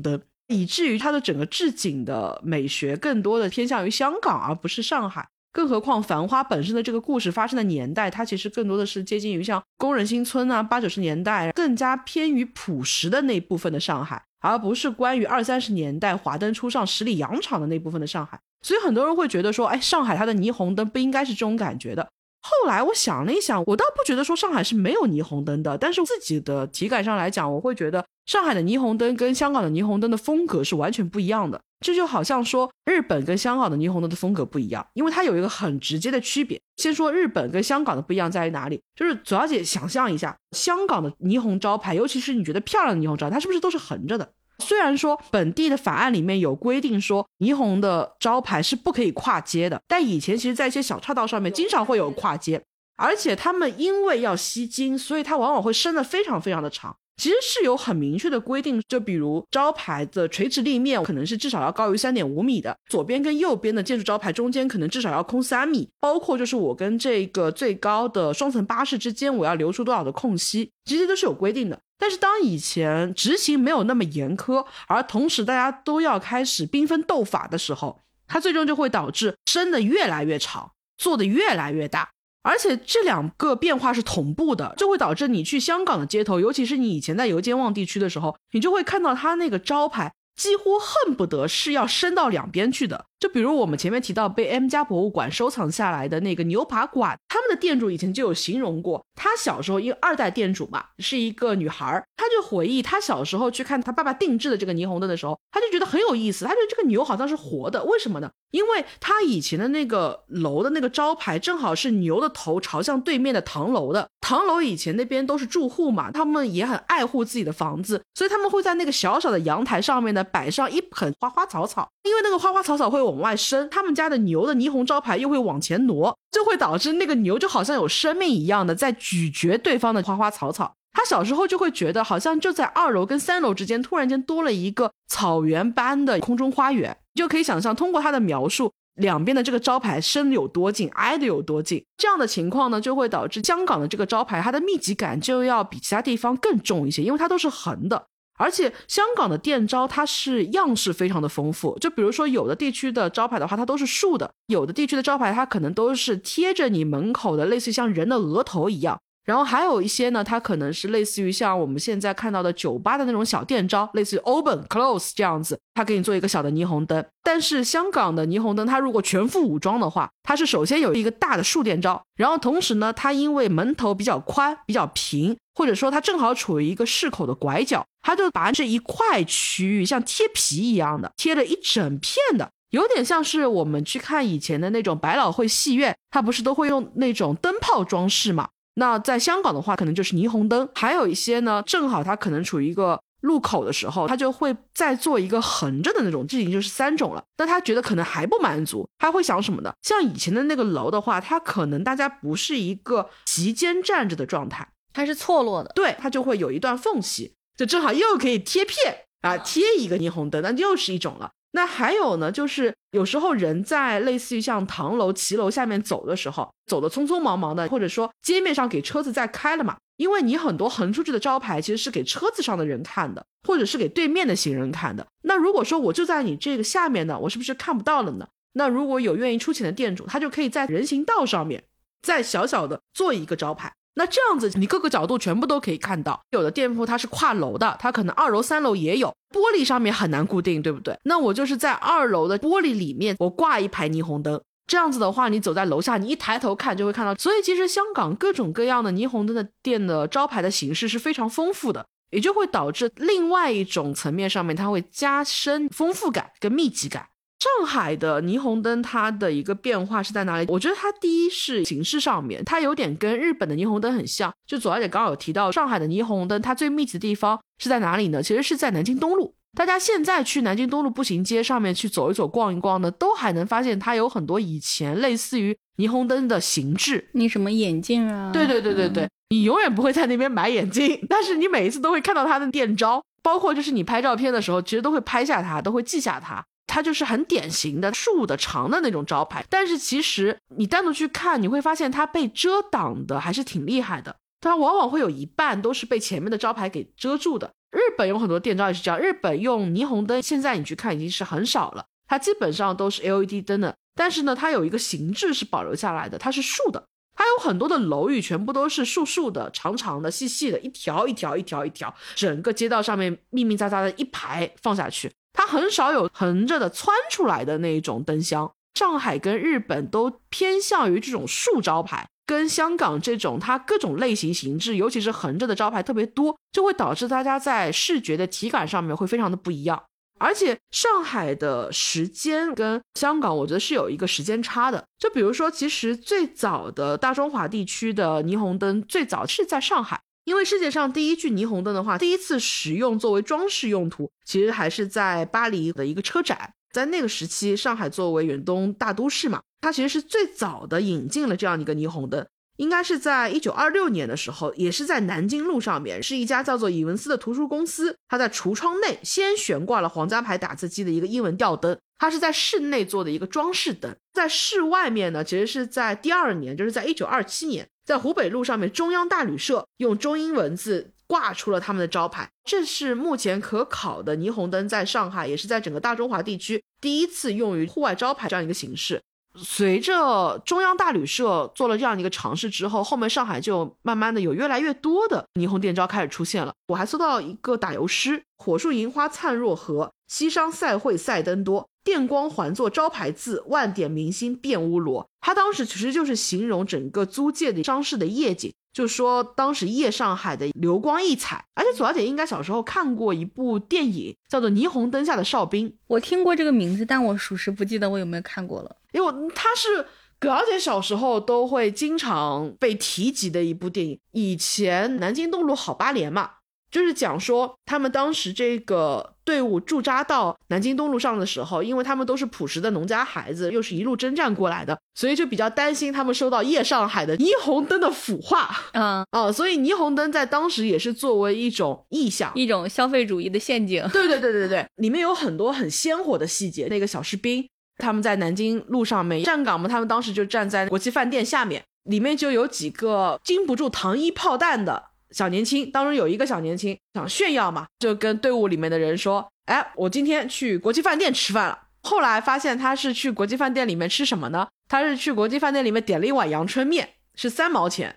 [0.00, 0.18] 灯。
[0.48, 5.28] 以至于它的整个置景的美学更多的偏向于香港，而不是上海。
[5.52, 18.38] 更何况《繁花》本身的这个故事发生的年代，它其实更多的是接近于像工人新村啊、八九十年代，更加偏于朴实的那部分的上海，而不是关于二三十年代华灯初上、十里洋场的那部分的上海。
[18.62, 22.02] 所以很多人会觉得说，哎，上海它的霓虹灯不应该是这种感觉的。
[22.42, 28.04] 后来我想了一想，我倒不觉得说上海是没有霓虹灯的，但是自己的体感上来讲，我会觉得。
[28.26, 36.60] 上海的霓虹灯跟香港的霓虹灯的风格是完全不一样的，这就好像说日本跟香港的霓虹灯的风格不一样，因为它有一个很直接的区别。
[36.76, 44.28] 先说日本跟香港的不一样在于哪里，就是左小姐想象一下，香港的霓虹招牌，尤其是你觉得漂亮的霓虹招牌，它是不是都是横着的？
[44.58, 52.60] 虽然说本地的法案里面有规定说霓虹的招牌是不可以跨街的，但以前其实在一些小岔道上面经常会有跨街，
[52.96, 56.96] 而且他们因为要吸睛，所以它往往会伸得非常非常的长。
[57.16, 71.78] 其实是有很明确的规定，就比如招牌的垂直立面可能是至少要高于三点五米的，左边跟右边的建筑招牌中间可能至少要空三米，包括就是我跟这个最高的双层巴士之间我要留出多少的空隙，这些都是有规定的。
[71.98, 77.98] 但是当以前执行没有那么严苛，而同时大家都要开始缤纷斗法的时候，
[78.28, 82.10] 它最终就会导致伸的越来越长，做的越来越大。
[82.46, 93.06] 而且这两个变化是同步的，就会导致你去香港的街头，尤其是你以前在油尖旺地区的时候，你就会看到它那个招牌几乎恨不得是要伸到两边去的。
[93.18, 108.30] 就比如我们前面提到被 M 家博物馆收藏下来的那个牛扒馆，他们的店主以前就有形容过，他小时候因为二代店主嘛，是一个女孩儿，她就回忆她小时候去看她爸爸定制的这个霓虹灯的时候，她就觉得很有意思，她觉得这个牛好像是活的，为什么呢？
[108.52, 130.74] 因为他以前的那个楼的那个招牌正好是牛的头朝向对面的唐楼的，唐楼以前那边都是住户嘛，他们也很爱护自己的房子，所以他们会在那个小小的阳台上面呢摆上一盆花花草草，因为那个花花草草会往外伸，他们家的牛的霓虹招牌又会往前挪，就会导致那个牛就好像有生命一样的在咀嚼对方的花花草草。
[130.92, 136.96] 他小时候就会觉得，好像就在二楼跟三楼之间，突然间多了一个草原般的空中花园。
[137.14, 141.84] 你就可以想象，通过他的描述，两边的这个招牌伸的有多近，挨的有多近。
[141.98, 148.06] 这样的情况呢，就会导致香港的这个招牌，它的密集感就要比其他地方更重一些，因为它都是横的。
[148.36, 158.98] 而且香港的店招它是样式非常的丰富，就比如说有的地区的招牌的话，它都是竖的；有的地区的招牌它可能都是贴着你门口的，类似于像人的额头一样。
[159.24, 167.04] 然后还有一些呢，它可能是类似于像我们现在看到的酒吧的那种小店招，类似于 open close 这样子，它给你做一个小的霓虹灯。
[167.24, 188.50] 但是香港的霓虹灯，它如果全副武装的话，它是首先有一个大的竖店招，然后同时呢，它因为门头比较宽、比较平，或者说它正好处于一个市口的拐角，它就把这一块区域像贴皮一样的贴了一整片的，有点像是我们去看以前的那种百老汇戏院，它不是都会用那种灯泡装饰嘛？
[188.74, 197.24] 那在香港的话，可能就是霓虹灯，还有一些呢，正好它可能处于一个路口的时候，它就会再做一个横着的那种，这已经就是三种了。
[197.38, 199.72] 那他觉得可能还不满足，他会想什么呢？
[199.80, 211.30] 像以前的那个楼的话，它可能大家不是一个席间站着的状态，它是错落的，对，它就会有一段缝隙，就正好又可以贴片啊，贴一个霓虹灯，那又是一种了。
[211.52, 225.06] 那还有呢，就是有时候人在类似于像唐楼、骑楼下面走的时候，走的匆匆忙忙的，或者说街面上给车子在开了嘛，因为你很多横出去的招牌其实是给车子上的人看的，或者是给对面的行人看的。
[225.22, 228.26] 那如果说我就在你这个下面呢，我是不是看不到了呢？
[228.54, 231.64] 那如果有愿意出钱的店主，他就可以在人行道上面
[232.02, 233.74] 再小小的做一个招牌。
[233.98, 236.20] 那这样子，你各个角度全部都可以看到。
[236.30, 240.96] 有的店铺它是跨楼的，它可能二楼、三楼也有，玻璃上面很难固定，对不对？
[241.04, 244.40] 那我就是在二楼的玻璃里面，我挂一排霓虹灯。
[244.66, 247.14] 这样子的话，你走在楼下，你一抬头看就会看到。
[247.14, 257.06] 所以其实香港各种各样的霓虹灯的店的招牌的形式是非常丰富的，也就会导致另外一种层面上面，它会加深丰富感跟密集感。
[257.38, 260.46] 上海的霓虹灯，它的一个变化是在哪里？
[260.48, 264.32] 我觉得它第一是形式上面，它有点跟日本的霓虹灯很像。
[264.46, 268.22] 就左小姐刚刚有提到，上海的霓虹灯它最密集的地方是在哪里呢？
[268.22, 269.34] 其实是在南京东路。
[269.56, 277.08] 大家现在去南京东路步行街上面去走一走、逛一逛呢，都还能发现它有很多以前类似于霓虹灯的形制。
[277.12, 278.30] 你什么眼镜啊？
[278.32, 286.44] 对对对对对，你永远不会在那边买眼镜，但是你每一次都会看到它的店招，包括就是你拍照片的时候，其实都会拍下它，都会记下它。
[286.66, 294.16] 它就是很典型的竖的长的那种招牌，但是其实你单独去看，你会发现它被遮挡的还是挺厉害的。
[294.40, 297.50] 它往往会有一半都是被前面的招牌给遮住的。
[297.70, 303.74] 日本有很多店招也是这样，日本用霓虹灯，现在你去看已经是很少了，它基本上都是 LED 灯的。
[303.94, 306.86] 但是呢，它有一个形制是保留下来的，它是竖的。
[307.14, 315.10] 它有很多的楼宇全部都是竖竖的、长长的、细细的，一条一条、一条一条，整个街道上面密密匝匝的一排放下去。
[315.36, 318.50] 它很少有横着的窜出来的那一种灯箱。
[318.74, 329.82] 上海跟日本都偏向于这种竖招牌，跟香港这种它各种类型形制，尤其是横着的招牌特别多，就会导致大家在视觉的体感上面会非常的不一样。
[330.18, 334.82] 而且上海的时间跟香港，我觉得是有一个时间差的。
[334.98, 340.00] 就比如说，其实最早的大中华地区的霓虹灯，最早是在上海。
[340.26, 346.52] 因为世界上第一具霓虹灯的话，第一次使用作为装饰用途，其实还是在巴黎的一个车展。
[346.72, 352.26] 在那个时期，上海作为远东大都市嘛，它其实是最早的引进了这样一个霓虹灯。
[352.56, 363.94] 应该是在一九二六年的时候，也是在南京路上面，是一家叫做以文斯的图书公司，它在橱窗内先悬挂了皇家牌打字机的一个英文吊灯，它是在室内做的一个装饰灯。
[364.12, 372.28] 在室外面呢，其实是在第二年，就是在一九二七年，在湖北路上面中央大旅社用中英文字挂出了他们的招牌。
[372.44, 379.00] 这是目前可考的霓虹灯在上海，也是在整个大中华地区第一次用于户外招牌这样一个形式。
[379.38, 386.52] 随着中央大旅社做了这样一个尝试之后，后面上海就慢慢的有越来越多的霓虹电招开始出现了。
[386.68, 398.52] 我还搜到一个打油诗：“火树银花灿若河，西商赛会赛灯多，电光环作招牌字，万点明星变乌罗。”他当时其实就是形容整个租界的商市的夜景。
[398.72, 405.70] 就说当时夜上海的流光溢彩，而且左小姐应该小时候看过一部电影，叫做《霓虹灯下的哨兵》。
[405.86, 408.76] 我听过这个名字，但我属实不记得我有没有看过了。
[408.92, 409.86] 因为它是
[410.18, 413.98] 葛小姐小时候都会经常被提及的一部电影。
[414.12, 416.32] 以前南京东路好八连嘛。
[416.76, 428.50] 就是讲说，他们当时这个队伍驻扎到南京东路上的时候，因为他们都是朴实的农家孩子，又是一路征战过来的，所以就比较担心他们受到夜上海的霓虹灯的腐化。
[428.76, 433.82] 嗯哦，所以霓虹灯在当时也是作为一种意象，一种消费主义的陷阱。
[433.88, 436.66] 对对对对对，里面有很多很鲜活的细节。
[436.68, 437.48] 那个小士兵
[437.78, 444.90] 他们在南京路上面站岗嘛，他们当时就站在国际饭店下面，里面就有几个经不住糖衣炮弹的。
[445.10, 454.48] 小年轻当中有一个小年轻想炫耀嘛，就跟队伍里面的人说：“哎，我今天去国际饭店吃饭了。”后来发现他是去国际饭店里面吃什么呢？
[454.68, 457.96] 他是去国际饭店里面点了一碗阳春面，是三毛钱。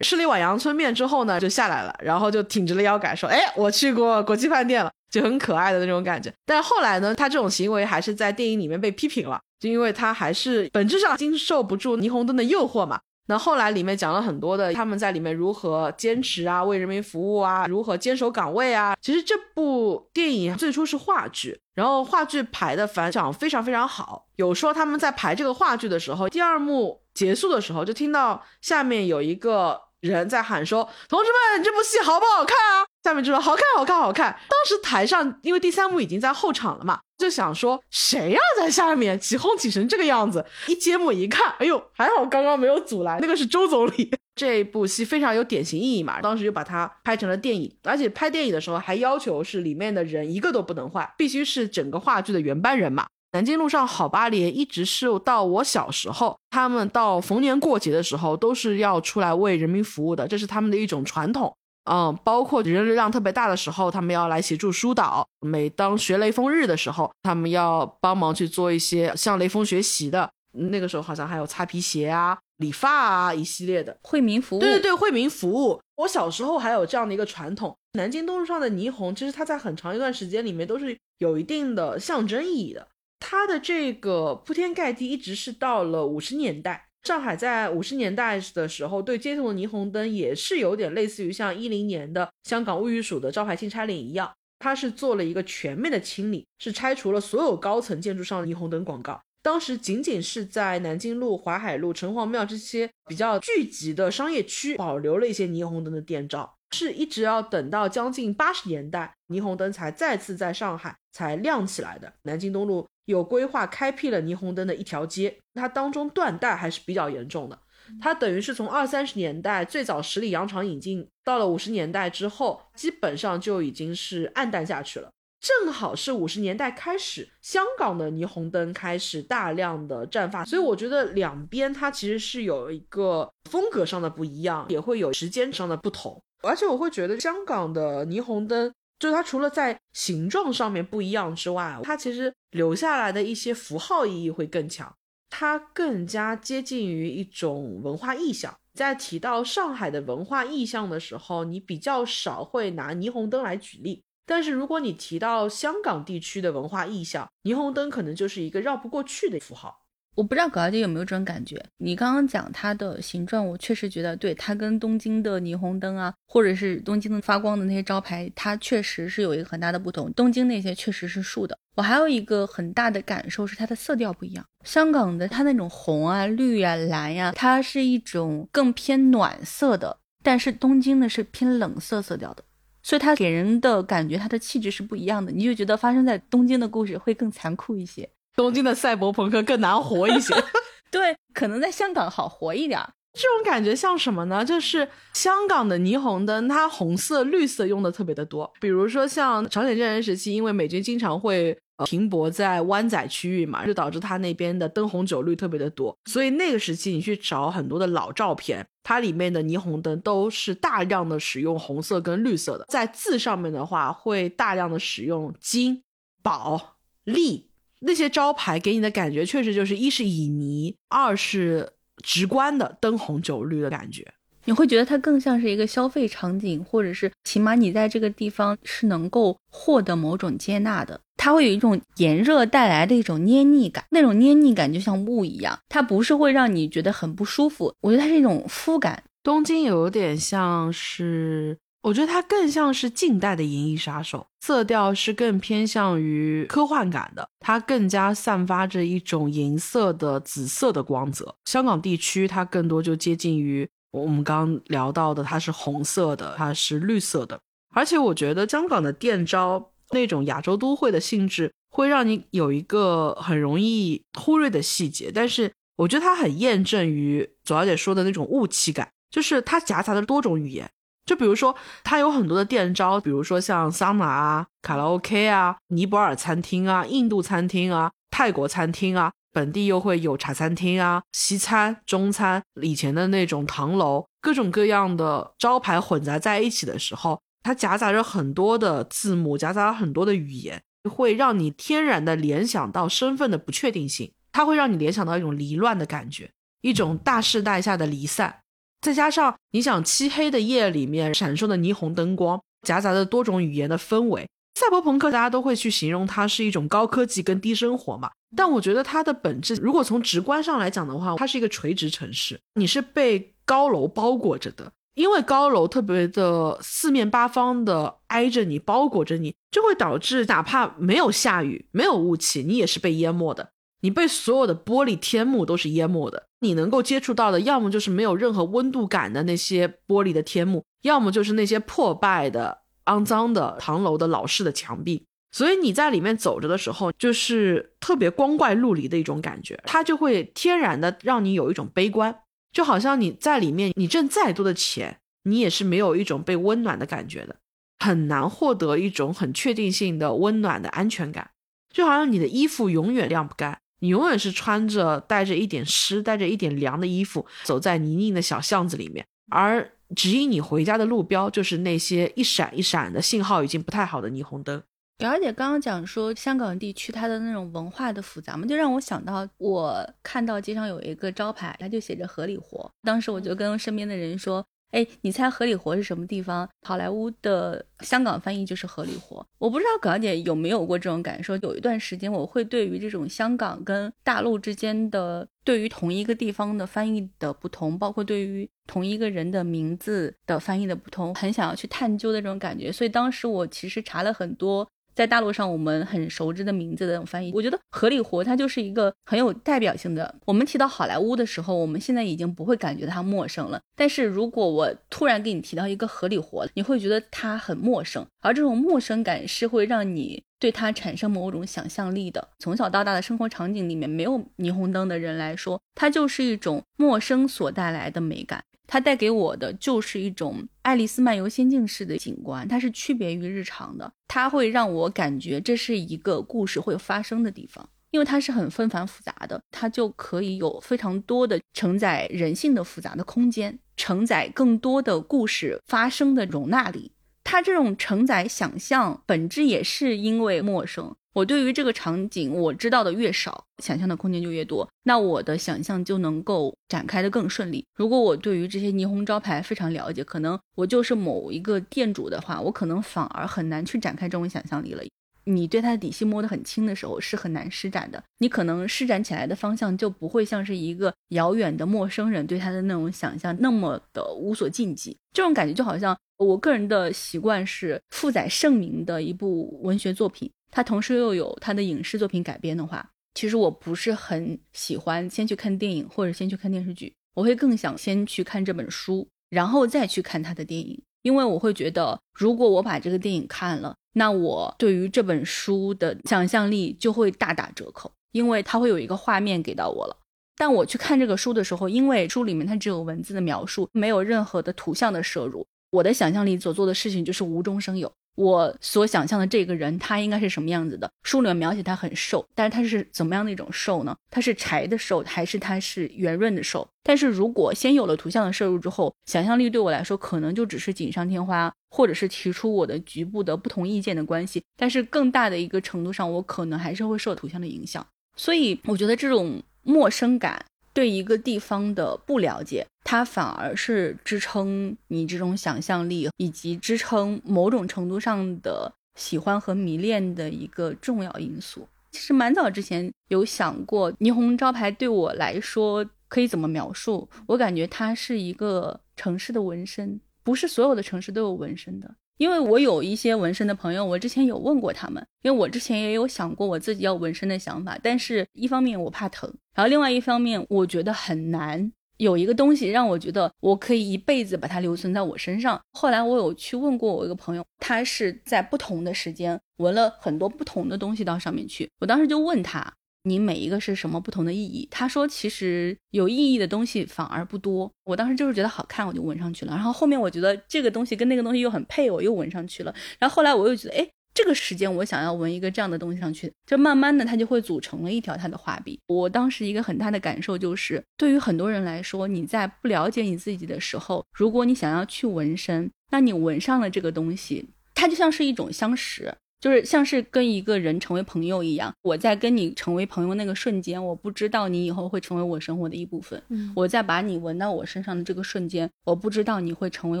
[0.04, 6.32] 吃了一碗阳春面之后呢，就下来了，然后就挺直了腰杆说：“哎，我去过国际饭店了。”就很可爱的那种感觉。
[6.44, 12.98] 但后来呢，他这种行为还是在电影里面被批评了，就因为他还是本质上经受不住霓虹灯的诱惑嘛。
[13.26, 18.94] 那后来里面讲了很多的，他们在里面如何坚持啊，为人民服务啊，如何坚守岗位啊。
[19.00, 24.26] 其实这部电影最初是话剧，然后话剧排的反响非常非常好。
[24.36, 34.34] 有说他们在排这个话剧的时候，第二幕结束的时候，就听到下面有一个人在喊说：“同志们，这部戏好不好看啊？”下面就说好看，好看，好看。
[34.48, 40.44] 当时台上因为第三幕已经在后场了嘛，就想说谁要在下面起哄起成这个样子。
[40.66, 44.10] 一揭幕一看，哎呦，还好刚刚没有阻拦，那个是周总理。
[44.34, 53.06] 这部戏非常有典型意义嘛，当时就把它拍成了电影，而且拍电影的时候还要求是里面的人一个都不能换，必须是整个话剧的原班人马。
[53.32, 61.54] 南京路上好八连一直是到我小时候，他们到逢年过节的时候都是要出来为人民服务的，这是他们的一种传统。
[61.84, 70.30] 嗯，包括人流量特别大的时候，他们要来协助疏导；每当学雷锋日的时候，他们要帮忙去做一些向雷锋学习的。
[70.52, 74.60] 那个时候好像还有擦皮鞋啊、理发啊一系列的惠民服务。
[74.60, 75.80] 对对对，惠民服务。
[75.96, 77.76] 我小时候还有这样的一个传统。
[77.98, 82.86] 南京东路上的霓虹，其实它在很长一段时间里面都是有一定的象征意义的。
[83.18, 86.86] 它的这个铺天盖地，一直是到了五十年代。
[87.04, 99.20] 上海在五十年代的时候，对街头的霓虹灯也是有点类似于像一零年的香港物语署的招牌性拆领一样，它是做了一个全面的清理，是拆除了所有高层建筑上的霓虹灯广告。
[99.42, 112.12] 当时仅仅是在南京路、淮海路、城隍庙这些比较聚集的商业区保留了一些霓虹灯的电照，是一直要等到将近八十年代，霓虹灯才再次在上海才亮起来的。
[112.22, 112.86] 南京东路。
[113.06, 117.58] 有规划开辟了霓虹灯的一条街，它当中断代还是比较严重的。
[118.00, 125.10] 它等于是从二三十年代最早十里洋场引进，到了五十年代之后，基本上就已经是暗淡下去了。
[125.38, 136.18] 正好是五十年代开始，香港的霓虹灯开始大量的绽放，所以我觉得两边它其实是有一个风格上的不一样，也会有时间上的不同。
[136.44, 138.72] 而且我会觉得香港的霓虹灯。
[138.96, 144.94] 就是它除了在形状上面不一样之外，它其实留下来的一些符号意义会更强，
[145.28, 148.56] 它更加接近于一种文化意象。
[148.72, 159.83] 在提到上海的文化意象的时候，你比较少会拿霓虹灯来举例，但是如果你提到香港地区的文化意象，霓虹灯可能就是一个绕不过去的符号。
[160.14, 161.60] 我不知道葛小姐有没有这种感觉？
[161.78, 170.12] 你刚刚讲它的形状，我确实觉得对它跟东京的霓虹灯啊，或者是东京的发光的那些招牌，它确实是有一个很大的不同。
[170.12, 171.58] 东京那些确实是竖的。
[171.74, 174.44] 我还有一个很大的感受是它的色调不一样。
[174.64, 182.44] 香港的它那种红啊、绿啊、蓝呀，它是一种更偏暖色的，但是东京的是偏冷色色调的，
[182.84, 185.32] 所以它给人的感觉，它的气质是不一样的。
[185.32, 188.08] 你就觉得发生在东京的故事会更残酷一些。
[188.36, 190.34] 东京的赛博朋克更难活一些，
[190.90, 192.80] 对，可能在香港好活一点。
[193.12, 194.44] 这种感觉像什么呢？
[194.44, 198.52] 就是香港的霓虹灯，它红色、绿色用的特别的多。
[198.60, 205.96] 比如说像朝鲜战争时期，因为美军经常会停泊在湾仔区域嘛，就导致它那边的灯红酒绿特别的多。
[206.06, 212.64] 所以那个时期你去找很多的老照片，它里面的霓虹灯都是大量的使用红色跟绿色的。
[212.68, 215.84] 在字上面的话，会大量的使用金、
[216.20, 217.48] 宝、利。
[217.86, 221.70] 那些招牌给你的感觉确实就是一是旖旎，二是
[222.02, 224.06] 直观的灯红酒绿的感觉。
[224.46, 231.00] 你会觉得它更像是一个消费场景，或者是起码你在这个地方是能够获得某种接纳的。
[231.16, 237.72] 它会有一种炎热带来的一种黏腻感，那种黏腻感就像雾一样，它不是会让你觉得很不舒服。
[237.80, 239.02] 我觉得它是一种肤感。
[239.22, 251.36] 东京有点像是，我觉得它更像是近代的《银翼杀手》，色调是更偏向于科幻感的，它更加散发着一种银色的、紫色的光泽。
[251.44, 253.68] 香港地区它更多就接近于。
[253.90, 257.38] 我们刚聊到的，它是红色的，它是绿色的，
[257.74, 270.68] 而且我觉得香港的店招那种亚洲都会的性质，会让你有一个很容易忽略的细节，但是我觉得它很验证于左小姐说的那种雾气感，就是它夹杂的多种语言，
[271.04, 279.12] 就比如说它有很多的店招，比如说像桑拿啊、卡拉 OK 啊、尼泊尔餐厅啊、印度餐厅啊、泰国餐厅啊。
[279.34, 296.30] 本地又会有茶餐厅啊、西餐、中餐，以前的那种唐楼，各种各样的招牌混杂在一起的时候，它夹杂着很多的字母，夹杂了很多的语言，会让你天然的联想到身份的不确定性，它会让你联想到一种离乱的感觉，
[296.60, 298.42] 一种大时代下的离散，
[298.84, 304.28] 再加上你想漆黑的夜里面闪烁的霓虹灯光，夹杂着多种语言的氛围。
[304.60, 308.10] 赛博朋克，大家都会去形容它是一种高科技跟低生活嘛。
[308.36, 314.70] 但我觉得它的本质，如果从直观上来讲的话，它是一个垂直城市，你是被高楼包裹着的。
[314.96, 323.48] 因为高楼特别的四面八方的挨着你，包裹着你，就会导致哪怕没有下雨、没有雾气，你也是被淹没的。
[323.84, 326.24] 你被所有的玻璃天幕都是淹没的。
[326.40, 332.64] 你能够接触到的，要么就是没有任何温度感的那些玻璃的天幕，要么就是那些破败的。
[332.86, 342.14] 肮脏的唐楼的老式的墙壁，所以你在里面走着的时候，就是特别光怪陆离的一种感觉，它就会天然的让你有一种悲观，
[342.52, 347.36] 就好像你在里面，你挣再多的钱，你也是没有一种被温暖的感觉的，
[347.78, 351.30] 很难获得一种很确定性的温暖的安全感，
[351.72, 359.70] 就好像你的衣服永远晾不干，你永远是穿着带着一点湿、带着一点凉的衣服，走在泥泞的小巷子里面，而。
[359.94, 364.60] 指引你回家的路标就是那些一闪一闪的信号已经不太好的霓虹灯。
[364.96, 372.68] 表姐刚刚讲说香港地区它的那种文化的复杂嘛，就让我想到我看到街上有一个招牌，它就写着“合理活”。
[372.82, 374.44] 当时我就跟身边的人说。
[374.74, 376.48] 哎，你猜合理活是什么地方？
[376.62, 379.24] 好莱坞的香港翻译就是合理活。
[379.38, 381.36] 我不知道葛小姐有没有过这种感受。
[381.36, 392.72] 有一段时间，我会对于这种香港跟大陆之间的，对于同一个地方的翻译的不同，包括对于同一个人的名字的翻译的不同，很想要去探究的这种感觉。
[392.72, 394.68] 所以当时我其实查了很多。
[394.94, 400.14] 在大陆上，我们很熟知的名字的那种翻译，我觉得合理活它就是一个很有代表性的。
[400.24, 403.60] 我们提到好莱坞的时候，我们现在已经不会感觉它陌生了。
[403.76, 412.28] 但是如果我突然给你提到一个合理活，你会觉得它很陌生，而这种陌生感是会让你对它产生某种想象力的。
[412.38, 418.44] 从小到大的生活场景里面没有霓虹灯的人来说，它就是一种陌生所带来的美感。
[418.66, 436.90] 它带给我的就是一种《爱丽丝漫游仙境》式的景观，它是区别于日常的，它会让我感觉这是一个故事会发生的地方，因为它是很纷繁复杂的，它就可以有非常多的承载人性的复杂的空间，承载更多的故事发生的容纳力。
[437.22, 440.94] 它这种承载想象本质也是因为陌生。
[441.14, 447.64] 我对于这个场景我知道的越少，想象的空间就越多，那我的想象就能够展开的更顺利。
[447.76, 454.82] 如果我对于这些霓虹招牌非常了解，可能我就是某一个店主的话，我可能反而很难去展开这种想象力了。
[455.26, 458.02] 你对他的底细摸得很清的时候，是很难施展的。
[458.18, 464.98] 你可能施展起来的方向就不会像是一个遥远的陌生人对他的那种想象那么的无所禁忌。
[465.12, 470.28] 这种感觉就好像我个人的习惯是负载盛名的一部文学作品。
[470.54, 489.96] 它同时又有它的影视作品改编的话，其实我不是很喜欢先去看电影或者先去看电视剧，我会更想先去看这本书，然后再去看他的电影，因为我会觉得，如果我把这个电影看了，那我对于这本书的想象力就会大打折扣，因为它会有一个画面给到我了。
[490.36, 497.92] 但我去看这个书的时候，因为书里面它只有文字的描述，没有任何的图像的摄入，我的想象力所做的事情就是无中生有。
[498.16, 500.90] 我所想象的这个人他应该是什么样子的。
[501.02, 503.96] 书里面描写他很瘦，但是他是怎么样的一种瘦呢？
[504.10, 506.66] 他是柴的瘦，还是他是圆润的瘦？
[506.82, 514.42] 但是如果先有了图像的摄入之后，想象力对我来说可能就只是锦上添花，或者是提出我的局部的不同意见的关系。
[514.56, 517.86] 但是更大的一个程度上，我可能还是会受图像的影响。
[518.16, 520.44] 所以我觉得这种陌生感。
[520.74, 531.66] 对一个地方的不了解，它反而是支撑你这种想象力以及支撑某种程度上的喜欢和迷恋的一个重要因素。
[531.92, 537.08] 其实蛮早之前有想过，霓虹招牌对我来说可以怎么描述？
[537.28, 541.94] 我感觉它是一个城市的纹身，不是所有的城市都有纹身的。
[542.18, 555.60] 因为我有一些纹身的朋友，我之前有问过他们，因为我之前也有想过我自己要纹身的想法，但是一方面我怕疼，然后另外一方面我觉得很难有一个东西让我觉得我可以一辈子把它留存在我身上。
[555.72, 562.72] 后来我有去问过我一个朋友，他是在不同的时间纹了很多不同的东西到上面去，我当时就问他。
[563.04, 564.66] 你每一个是什么不同的意义？
[564.70, 567.70] 他说，其实有意义的东西反而不多。
[567.84, 569.52] 我当时就是觉得好看，我就纹上去了。
[569.54, 572.74] 然后后面我觉得这个东西跟那个东西又很配，我又纹上去了。
[572.98, 578.80] 然后后来我又觉得，哎，这个时间我想要纹一个这样的东西上去，就慢慢的它就会组成了一条它的画笔。
[578.86, 589.14] 我当时一个很大的感受就是，对于很多人来说，你在不了解你自己的时候，如果你想要去纹身，那你纹上了这个东西，它就像是一种相识。
[589.44, 596.22] 就是像是跟一个人成为朋友一样，我在跟你成为朋友那个瞬间，我不知道你以后会成为我生活的一部分。
[596.30, 600.00] 嗯，我在把你闻到我身上的这个瞬间，我不知道你会成为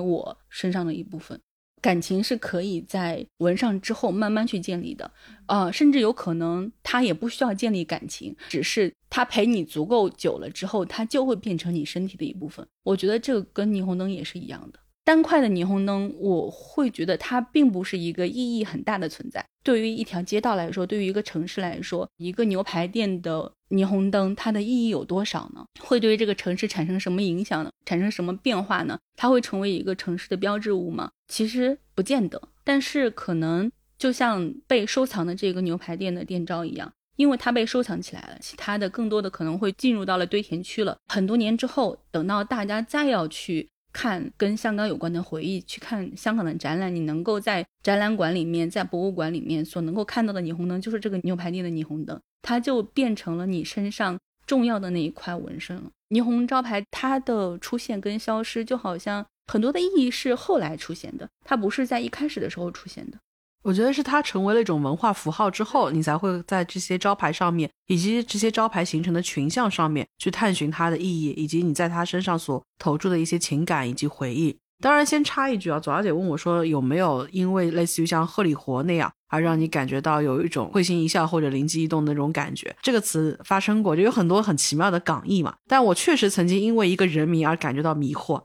[0.00, 1.38] 我身上的一部分。
[1.82, 5.10] 感情是可以在闻上之后慢慢去建立的，
[5.44, 12.66] 呃，甚至有可能他也不需要建立感情，只是他陪你足够久了之后，他就会变成你身体的一部分。
[12.82, 14.78] 我觉得这个跟霓虹灯也是一样的。
[15.04, 19.44] 单块的霓虹灯，我会觉得它并不是一个意义很大的存在。
[19.62, 25.64] 对于一条街道来说，对于一个城市来说，一个牛排店的霓虹灯，它的意义有多少呢？
[25.80, 27.70] 会对于这个城市产生什么影响呢？
[27.84, 28.98] 产生什么变化呢？
[29.14, 31.10] 它会成为一个城市的标志物吗？
[31.28, 32.40] 其实不见得。
[32.62, 40.96] 但是可能就像被收藏的这个牛排店的店招一样，因为它被收藏起来了，其他的更多的可能会进入到了堆填区了。
[41.08, 43.68] 很多年之后，等到大家再要去。
[43.94, 55.84] 看跟香港有关的回忆，去看香港的展览，你能够在展览馆里面，在博物馆里面所能够看到的霓虹灯，就是这个牛排店的霓虹灯，它就变成了你身上重要的那一块纹身了。
[56.10, 63.18] 霓虹招牌它的出现跟消失，就好像很多的意义是后来出现的，它不是在一开始的时候出现的。
[63.64, 74.54] 我觉得是它成为了一种文化符号之后，你才会在这些招牌上面，以及这些招牌形成的群像上面去探寻它的意义，以及你在它身上所投注的一些情感以及回忆。
[74.82, 82.76] 当然，先插一句啊，左小姐问我说有没有因为类似于像贺里活那样而让你感觉到有一种会心一笑或者灵机一动的那种感觉？
[82.82, 85.54] 这个词发生过，就有很多很奇妙的港译嘛。
[85.66, 88.44] 但我确实曾经因为一个人名而感觉到迷惑，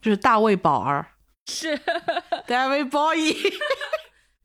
[0.00, 1.08] 就是大卫宝儿，
[1.46, 1.76] 是
[2.46, 3.52] David Bowie。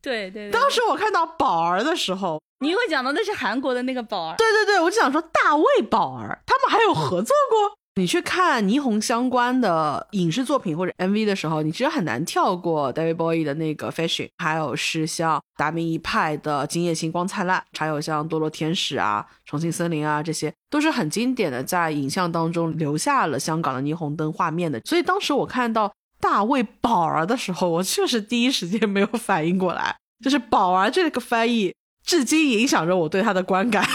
[0.06, 4.36] 对对，当时我看到宝儿的时候，你会讲到那是韩国的那个宝儿。
[4.36, 7.76] 对对对，我就想说大卫宝儿，他们还有合作过。
[7.96, 24.78] 你去看霓虹相关的影视作品或者 MV 的时候，你其实很难跳过 David Bowie 的那个 Fashion，还有是像达明一派的《今夜星光灿烂》，还有像《堕落天使》啊、《重庆森林》啊，这些都是很经典的，在影像当中留下了香港的霓虹灯画面的。
[24.84, 25.90] 所以当时我看到。
[26.20, 33.86] 大卫宝儿的时候，我确实第一时间没有反应过来， 就是宝儿这个翻译，至今影响着我对他的观感。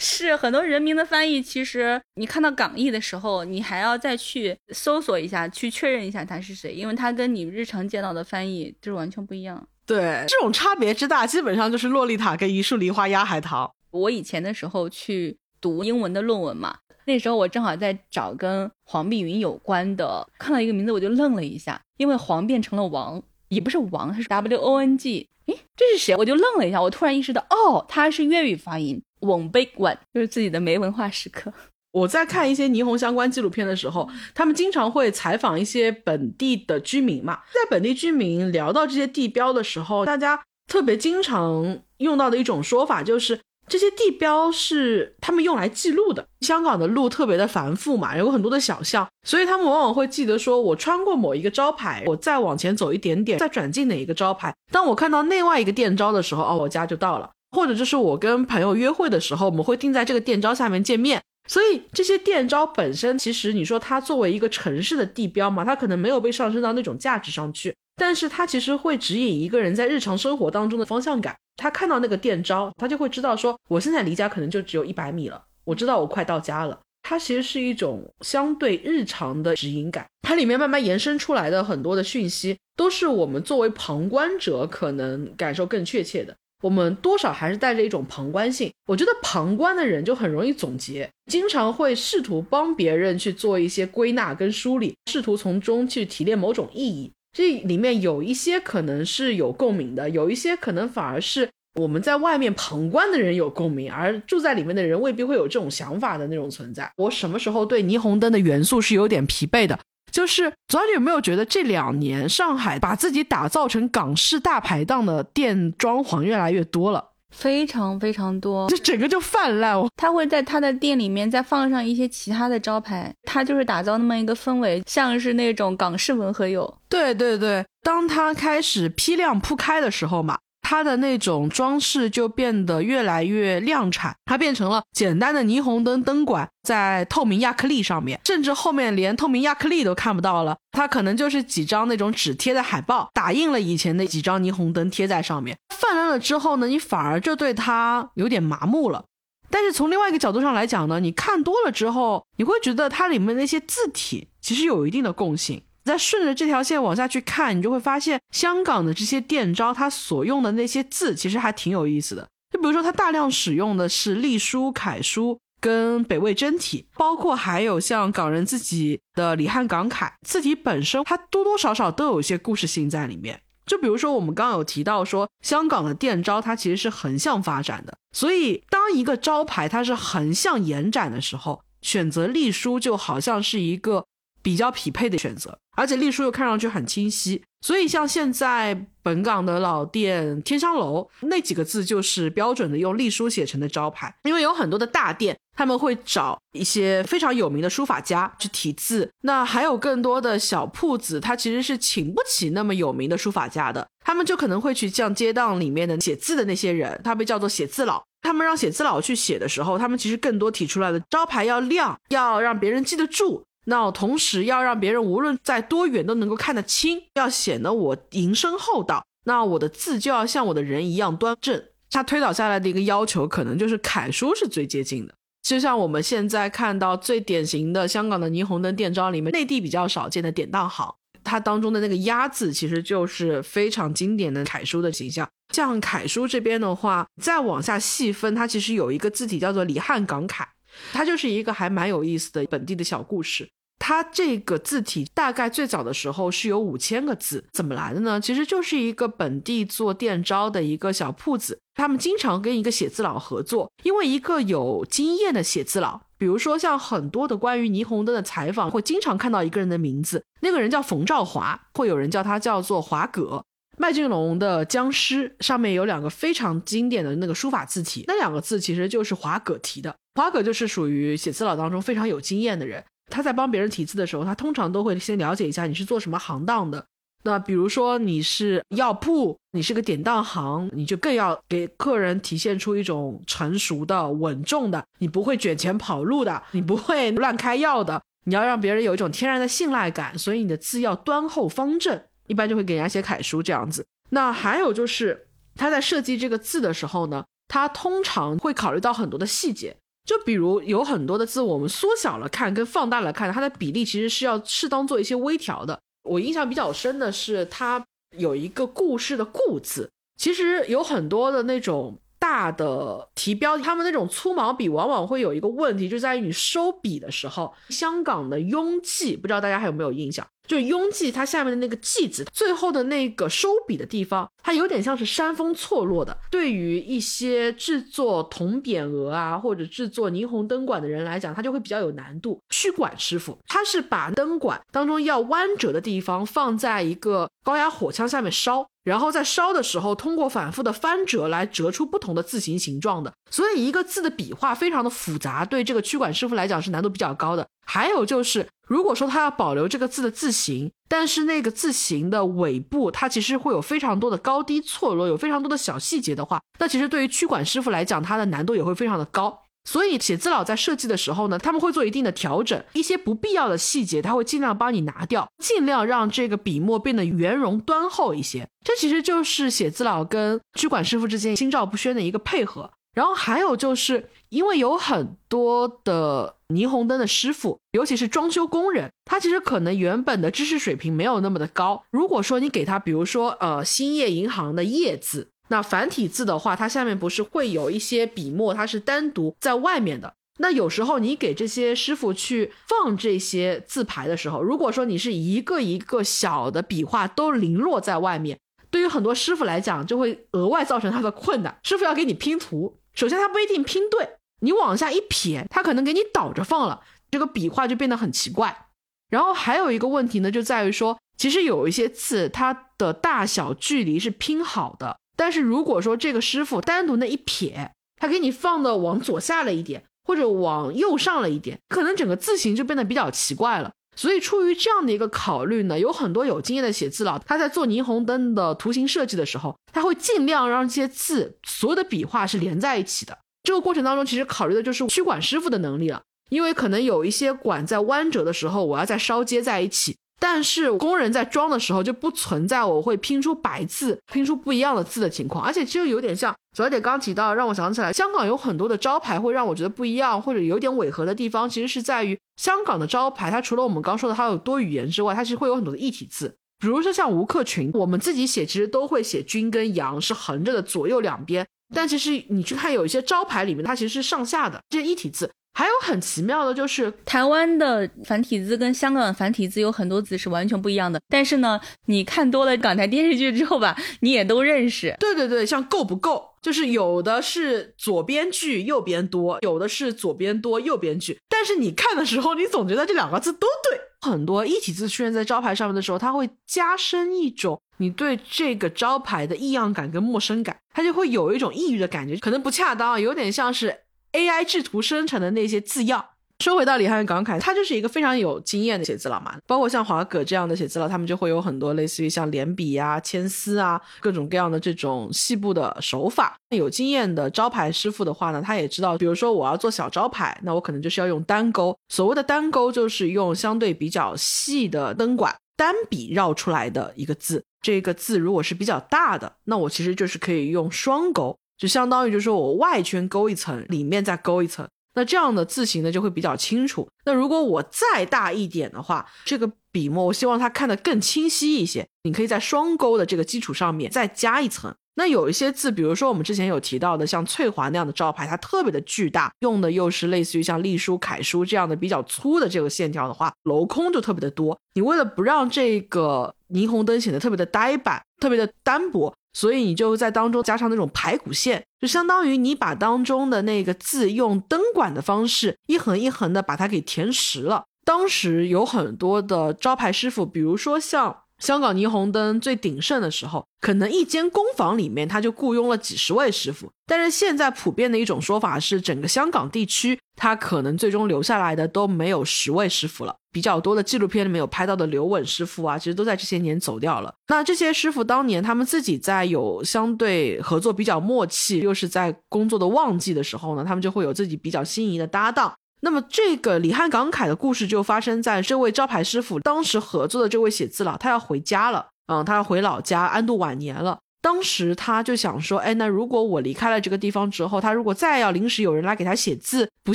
[0.00, 9.66] 是很多人名的翻译，其实你看到港译的时候，你还要再去搜索一下，去确认一下他是谁，因为他跟你日常见到的翻译就是完全不一样。
[9.86, 13.66] 对，这种差别之大，基本上就是《洛丽塔》跟《一树梨花压海棠》。
[13.90, 16.76] 我以前的时候去读英文的论文嘛。
[17.08, 26.14] 那时候我正好在找跟黄碧云有关的，看到一个名字我就愣了一下，因为黄变成了王，也不是王，他是 W O N G，诶，这是谁？
[26.14, 31.50] 我就愣了一下，我突然意识到，哦，他是粤语发音，，won big one，就是自己的没文化时刻。
[31.92, 43.40] 我在看一些霓虹相关纪录片的时候，他们经常会采访一些本地的居民嘛，在本地居民聊到这些地标的时候，大家特别经常用到的一种说法就是。
[43.68, 46.26] 这些地标是他们用来记录的。
[46.40, 54.54] 香港的路特别的繁复嘛，有很多的小巷，所以他们往往会记得说，我穿过某一个招牌，我再往前走一点点，再转进哪一个招牌。
[54.72, 57.30] 当我看到另外一个店招的时候，哦，我家就到了。
[57.50, 61.20] 或者就是我跟朋友约会的时候，我们会定在这个店招下面见面。
[61.48, 67.74] 所以这些店招本身，其实你说它作为一个城市的地标嘛，它可能没有被上升到那种价值上去。
[67.98, 71.36] 但是它其实会指引一个人在日常生活当中的方向感。
[71.56, 76.78] 他看到那个店招，他就会知道说，我现在离家可能就只有一百米了，我知道我快到家了。
[77.02, 86.36] 它其实是一种相对日常的指引感，它里面慢慢延伸出来的很多的讯息，都是我们作为旁观者可能感受更确切的。
[86.62, 97.10] 我们多少还是带着一种旁观性，我觉得旁观的人就很容易总结，经常会试图帮别人去做一些归纳跟梳理，试图从中去提炼某种意义。
[97.38, 106.90] 这里面有一些可能是有共鸣的，有一些可能反而是我们在外面旁观的人有共鸣，而住在里面的人未必会有这种想法的那种存在。
[106.96, 109.78] 我什么时候对霓虹灯的元素是有点疲惫的？
[110.10, 117.10] 就是左小姐有没有觉得这两年上海把自己打造成港式大排档的店装潢越来越多了？
[117.34, 119.74] 非常非常多，这整个就泛滥。
[119.74, 126.78] 哦他会在他的店里面再放上一些其他的招牌，他就是打造那么一个氛围，像是那种港式文和友。
[126.88, 130.38] 对对对，当他开始批量铺开的时候嘛。
[130.60, 145.56] 它的那种装饰就变得越来越量产，它变成了简单的霓虹灯灯管在透明亚克力上面，甚至后面连透明亚克力都看不到了，它可能就是几张那种纸贴的海报，打印了以前的几张霓虹灯贴在上面。
[145.74, 149.04] 泛滥了之后呢，你反而就对它有点麻木了。
[149.50, 155.62] 但是从另外一个角度上来讲呢，你看多了之后，你会觉得它里面那些字体其实有一定的共性。
[155.88, 162.28] 再顺着这条线往下去看，你就会发现香港的这些店招，它所用的那些字其实还挺有意思的。
[162.52, 173.40] 就比如说，它大量使用的是隶书、楷书跟北魏真体，包括还有像港人自己的李汉港楷字体本身，它多多少少都有一些故事性在里面。
[173.64, 184.04] 就比如说，我们刚刚有提到说，香港的店招它其实是横向发展的，所以当一个招牌它是横向延展的时候，选择隶书就好像是一个。
[184.40, 194.12] 比较匹配的选择，而且隶书又看上去很清晰，所以像现在本港的老店天香楼那几个字就是标准的用隶书写成的招牌。
[194.24, 208.02] 因为有很多的大店，他们会找一些非常有名的书法家去题字，那还有更多的小铺子，他其实是请不起那么有名的书法家的，他们就可能会去像街档里面的写字的那些人，他被叫做写字佬。
[208.20, 213.44] 他们让写字佬去写的时候，他们其实更多提出来的招牌要亮，要让别人记得住。
[213.70, 219.04] 那同时要让别人无论在多远都能够看得清，要显得我迎声厚道。
[219.24, 221.62] 那我的字就要像我的人一样端正。
[221.90, 225.14] 他推导下来的一个要求，可能就是楷书是最接近的。
[225.42, 235.28] 就像我们现在看到最典型的香港的霓虹灯店招里面，内地比较少见的典当行，它当中的那个“鸭”字其实就是非常经典的楷书的形象。
[235.54, 240.46] 像楷书这边的话，再往下细分，它其实有一个字体叫做李汉港楷，
[240.92, 243.48] 它就是一个还蛮有意思的本地的小故事。
[243.88, 248.20] 它这个字体大概最早的时候是有五千个字，怎么来的呢？
[248.20, 263.42] 其实就是一个本地做店招的一个小铺子，他们经常跟一个写字佬合作，因为一个有经验的写字佬，比如说像很多的关于霓虹灯的采访，会经常看到一个人的名字，那个人叫冯兆华，会有人叫他叫做华葛。
[263.78, 272.84] 麦浚龙的《僵尸》上面有两个非常经典的那个书法字体，那两个字其实就是华葛提的，华葛就是属于写字佬当中非常有经验的人。
[273.08, 276.84] 他在帮别人题字的时候，他通常都会先了解一下你是做什么行当的。
[277.24, 290.16] 那比如说你是药铺，你是个典当行，你就更要给客人体现出一种成熟的、稳重的，你不会卷钱跑路的，你不会乱开药的，你要让别人有一种天然的信赖感。
[290.16, 293.84] 所以你的字要端厚方正，一般就会给人家写楷书这样子。
[294.10, 299.76] 那还有就是他在设计这个字的时候呢，他通常会考虑到很多的细节。
[300.08, 305.78] 就比如有很多的字，我们缩小了看跟放大了看，它的比例其实是要适当做一些微调的。
[306.04, 307.84] 我印象比较深的是，它
[308.16, 320.26] 有一个故事的“故”字，其实有很多的那种大的题标，他们那种粗毛笔往往会有一个问题，就在于你收笔的时候，香港的雍记，不知道大家还有没有印象？
[320.46, 326.16] 就是雍记，它下面的那个记字，最后的那个收笔的地方，它有点像是山峰错落的。
[326.30, 332.40] 对于一些制作铜匾额啊，或者制作霓虹灯管的人来讲，它就会比较有难度。
[332.48, 343.12] 曲管师傅，他是把灯管当中要弯折的地方放在一个高压火枪下面烧，然后在烧的时候，通过反复的翻折来折出不同的字形形状的。
[343.30, 347.46] 所以一个字的笔画非常的复杂，对这个曲管师傅来讲是难度比较高的。
[347.66, 348.48] 还有就是。
[348.66, 359.44] 如果说他要保留这个字的字形，但是那个字形的尾部，它其实会有非常多的高低错落，有非常多的小细节的话，那其实对于曲管师傅来讲，它的难度也会非常的高。
[359.68, 368.48] 所以写字佬在设计的时候呢，他们会做一定的调整，一些不必要的细节，他会尽量帮你拿掉，尽量让这个笔墨变得圆融端厚一些。
[368.64, 372.70] 这其实就是写字佬跟居管师傅之间心照不宣的一个配合。
[372.94, 381.84] 然后还有就是因为有很多的霓虹灯的师傅，尤其是装修工人，他其实可能原本的知识水平没有那么的高。
[381.90, 385.28] 如果说你给他，比如说呃兴业银行的业字。
[385.48, 390.14] 那繁体字的话，它下面不是会有一些笔墨，它是单独在外面的。
[390.40, 398.38] 那有时候你给这些师傅去放这些字牌的时候，如果说你是一个一个小的笔画都零落在外面，
[398.70, 401.58] 对于很多师傅来讲，就会额外造成他的困难。
[401.64, 408.66] 师傅要给你拼图，首先他不一定拼对，你往下一撇，他可能给你倒着放了，这个笔画就变得很奇怪。
[409.10, 414.98] 然后还有一个问题呢，就在于说，其实有一些字，它的大小距离是拼好的。
[415.18, 423.72] 但是如果说这个师傅单独那一撇，他给你放的往左下了一点，或者往右上了一点，可能整个字形就变得比较奇怪了。
[423.96, 433.18] 所以出于这样的一个考虑呢，有很多有经验的写字佬，他在做霓虹灯的图形设计的时候，他会尽量让这些字所有的笔画是连在一起的。
[433.42, 436.00] 这个过程当中，其实考虑的就是曲管师傅的能力了，
[436.30, 439.96] 因为可能有一些管在弯折的时候，我要再烧接在一起。
[440.20, 465.30] 但是工人在装的时候就不存在我会拼出白字、拼出不一样的字的情况，而且就有点像小姐刚提到，让我想起来，香港有很多的招牌会让我觉得不一样或者有点违和的地方，其实是在于香港的招牌，它除了我们刚说的它有多语言之外，它其实会有很多的异体字，比如说像吴克群，我们自己写其实都会写君跟杨是横着的左右两边，但其实你去看有一些招牌里面，它其实是上下的这些异体字。
[465.58, 471.00] 还有很奇妙的就是，台湾的繁体字跟香港的繁体字有很多字是完全不一样的。
[471.08, 474.94] 但是呢，你看多了港台电视剧之后吧， 你也都认识。
[475.00, 481.18] 对对对，像够不够，就是有的是左边句右边多，有的是左边多右边句。
[481.28, 483.80] 但是你看的时候，你总觉得这两个字都对。
[484.08, 493.76] 很多一体字出现在招牌上面的时候，它会加深一种你对这个招牌的异样感跟陌生感，它就会有一种抑郁的感觉，可能不恰当，有点像是。
[494.12, 496.04] AI 制图生成的那些字样。
[496.44, 499.36] 说回到李翰港凯，他就是一个非常有经验的写字佬嘛。
[499.44, 506.36] 包括像华哥这样的写字佬，他们就会有很多类似于像连笔啊、铅丝啊各种各样的这种细部的手法。
[506.50, 511.76] 有经验的招牌师傅的话呢，他也知道，比如说我要做小招牌，那我可能就是要用单钩。
[511.88, 517.42] 所谓的单钩，就是用相对比较细的灯管单笔绕出来的一个字。
[517.60, 521.36] 这个字如果是比较大的，那我其实就是可以用双钩。
[521.58, 526.88] 就相当于就是说我外圈勾一层，里面再勾一层，那这样的字形呢就会比较清楚。
[527.04, 534.74] 那如果我再大一点的话，这个笔墨我希望它看得更清晰一些，你可以在双勾的这个基础上面再加一层。
[534.94, 544.58] 那有一些字，比如说我们之前有提到的像翠华那样的招牌，它特别的巨大，用的又是类似于像隶书、楷书这样的比较粗的这个线条的话，镂空就特别的多。
[544.74, 549.14] 你为了不让这个霓虹灯显得特别的呆板、特别的单薄。
[549.38, 557.66] 所以你就在当中加上那种排骨线，就相当于你把当中的那个字用灯管的方式一横一横的把它给填实了。
[557.84, 561.18] 当时有很多的招牌师傅，比如说像。
[561.38, 566.70] 香港霓虹灯最鼎盛的时候，可能一间工坊里面他就雇佣了几十位师傅。
[566.86, 573.14] 但是现在普遍的一种说法是，整个香港地区他可能最终留下来的都没有十位师傅了。
[573.30, 577.14] 比较多的纪录片里面有拍到的刘稳师傅啊，其实都在这些年走掉了。
[577.28, 585.54] 那这些师傅当年他们自己在有相对合作比较默契，又是在工作的旺季的时候呢，他们就会有自己比较心仪的搭档。
[585.80, 593.98] 那么，这个李汉感慨的故事就发生在这位招牌师傅当时合作的这位写字佬，他要回家了，嗯，他要回老家安度晚年了。
[594.20, 599.94] 当时他就想说，哎，那如果我离开了这个地方之后，他如果再要临时有人来给他写字，不